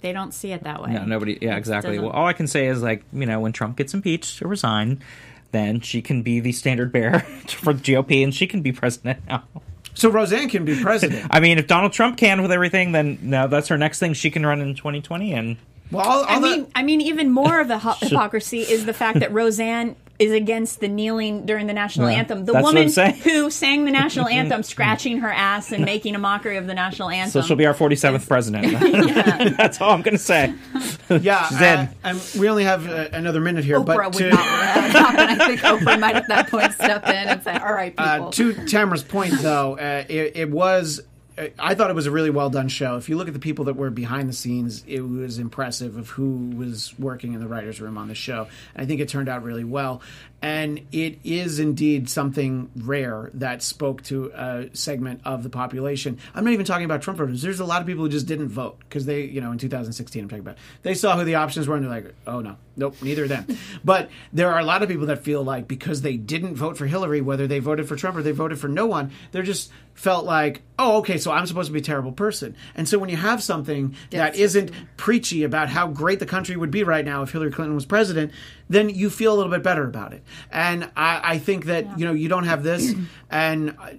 [0.00, 0.92] they don't see it that way.
[0.92, 1.38] No, nobody.
[1.42, 1.98] Yeah, exactly.
[1.98, 5.00] Well, all I can say is like you know when Trump gets impeached or resign,
[5.52, 9.20] then she can be the standard bearer for the GOP, and she can be president
[9.26, 9.44] now.
[9.94, 11.26] so Roseanne can be president.
[11.30, 14.12] I mean, if Donald Trump can with everything, then now that's her next thing.
[14.14, 15.56] She can run in 2020, and
[15.90, 18.92] well, all, all I the- mean, I mean, even more of the hypocrisy is the
[18.92, 22.44] fact that Roseanne is against the kneeling during the national Yeah, anthem.
[22.44, 26.14] The that's what I'm woman who sang the national anthem, scratching her ass and making
[26.14, 27.40] a mockery of the national anthem.
[27.40, 28.66] so she'll be our 47th president.
[29.56, 30.54] that's all I'm going to say.
[31.08, 34.30] yeah, She's uh, and we only have uh, another minute here, Oprah but would to,
[34.30, 34.40] not.
[34.40, 38.32] I think Oprah might at that point step in and say, "All right, people." Uh,
[38.32, 41.00] to Tamra's point, though, uh, it, it was
[41.58, 42.96] I thought it was a really well done show.
[42.96, 46.10] If you look at the people that were behind the scenes, it was impressive of
[46.10, 48.48] who was working in the writers' room on the show.
[48.74, 50.02] And I think it turned out really well.
[50.40, 56.18] And it is indeed something rare that spoke to a segment of the population.
[56.32, 57.42] I'm not even talking about Trump voters.
[57.42, 60.22] There's a lot of people who just didn't vote because they, you know, in 2016,
[60.22, 62.94] I'm talking about, they saw who the options were and they're like, oh no, nope,
[63.02, 63.46] neither of them.
[63.84, 66.86] but there are a lot of people that feel like because they didn't vote for
[66.86, 70.24] Hillary, whether they voted for Trump or they voted for no one, they're just felt
[70.24, 72.54] like, oh, okay, so I'm supposed to be a terrible person.
[72.76, 74.36] And so when you have something that Yes.
[74.36, 77.84] isn't preachy about how great the country would be right now if Hillary Clinton was
[77.84, 78.30] president,
[78.68, 80.22] then you feel a little bit better about it.
[80.50, 82.94] And I, I think that you know you don't have this,
[83.30, 83.90] and uh,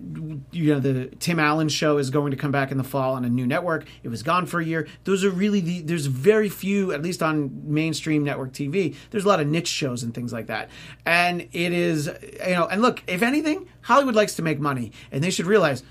[0.51, 3.25] you know the Tim Allen show is going to come back in the fall on
[3.25, 3.85] a new network.
[4.03, 4.87] It was gone for a year.
[5.03, 8.95] Those are really the there's very few, at least on mainstream network TV.
[9.11, 10.69] There's a lot of niche shows and things like that,
[11.05, 12.09] and it is
[12.47, 12.67] you know.
[12.67, 15.83] And look, if anything, Hollywood likes to make money, and they should realize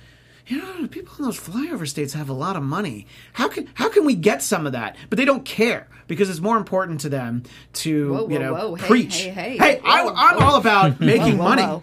[0.49, 3.07] you know, people in those flyover states have a lot of money.
[3.35, 4.97] How can how can we get some of that?
[5.11, 7.44] But they don't care because it's more important to them
[7.74, 8.74] to Whoa, whoa, you know whoa.
[8.74, 9.16] Hey, preach.
[9.22, 9.80] hey, hey.
[9.84, 10.44] I, Whoa, I'm whoa.
[10.44, 11.62] all about making money.
[11.62, 11.82] Hang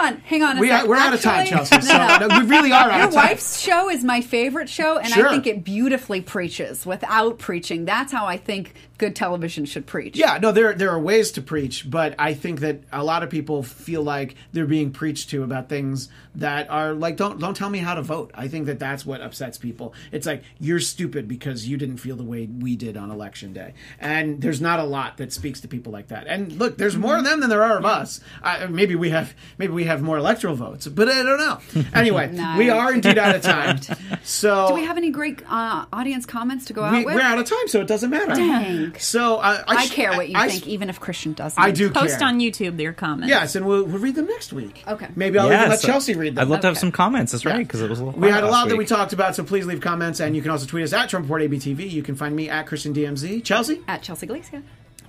[0.00, 0.58] on, hang on.
[0.60, 1.80] We are, we're out of time, Actually- Chelsea.
[1.82, 2.26] So No, no.
[2.28, 3.26] no, we really are out Your of time.
[3.28, 5.26] wife's show is my favorite show, and Sure.
[5.26, 7.84] I think it beautifully preaches without preaching.
[7.84, 10.16] That's how I think good television should preach.
[10.16, 13.30] Yeah, no, there there are ways to preach, but I think that a lot of
[13.30, 17.70] people feel like they're being preached to about things that are like don't don't tell
[17.70, 18.30] me how to vote.
[18.34, 19.94] I think that that's what upsets people.
[20.12, 23.61] It's like you're stupid because you didn't feel the way we did on election day,
[24.00, 26.26] and there's not a lot that speaks to people like that.
[26.26, 28.20] And look, there's more of them than there are of us.
[28.42, 31.58] I, maybe we have maybe we have more electoral votes, but I don't know.
[31.94, 32.54] Anyway, No.
[32.58, 33.78] we are indeed out of time.
[34.24, 37.14] So Do we have any great uh, audience comments to go out we, with?
[37.16, 38.34] we're out of time, so it doesn't matter.
[38.34, 38.96] Dang.
[38.98, 41.60] So uh, I, I care what you I- think, even if Christian doesn't.
[41.62, 42.28] I do Post care.
[42.28, 43.28] on YouTube your comments.
[43.28, 44.82] Yes, and we'll, we'll read them next week.
[44.86, 45.08] Okay.
[45.16, 46.42] Maybe I'll even let so- Chelsea read them.
[46.42, 47.32] I'd love to have some comments.
[47.32, 48.20] That's right, because it was a little.
[48.20, 50.42] we had a last lot that we talked about, so please leave comments, and you
[50.42, 51.90] can also tweet us at Trump Report ABTV.
[51.90, 53.44] You can find me at Christian DMZ.
[53.52, 53.80] Chelsea?
[53.86, 54.62] At Chelsea Galicia.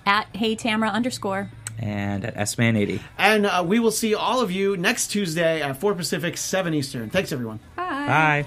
[0.06, 1.50] At Hey Tamra underscore.
[1.80, 3.00] And at S-Man80.
[3.18, 7.10] And uh, we will see all of you next Tuesday at 4 Pacific, 7 Eastern.
[7.10, 7.62] Thanks, everyone.
[7.76, 8.46] Bye.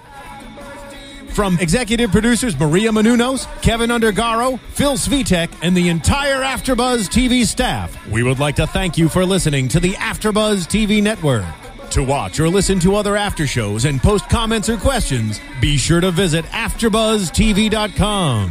[1.33, 8.07] From executive producers Maria Menounos, Kevin Undergaro, Phil Svitek, and the entire Afterbuzz TV staff,
[8.09, 11.47] we would like to thank you for listening to the Afterbuzz TV network.
[11.91, 16.01] To watch or listen to other after shows and post comments or questions, be sure
[16.01, 18.51] to visit AfterBuzzTV.com.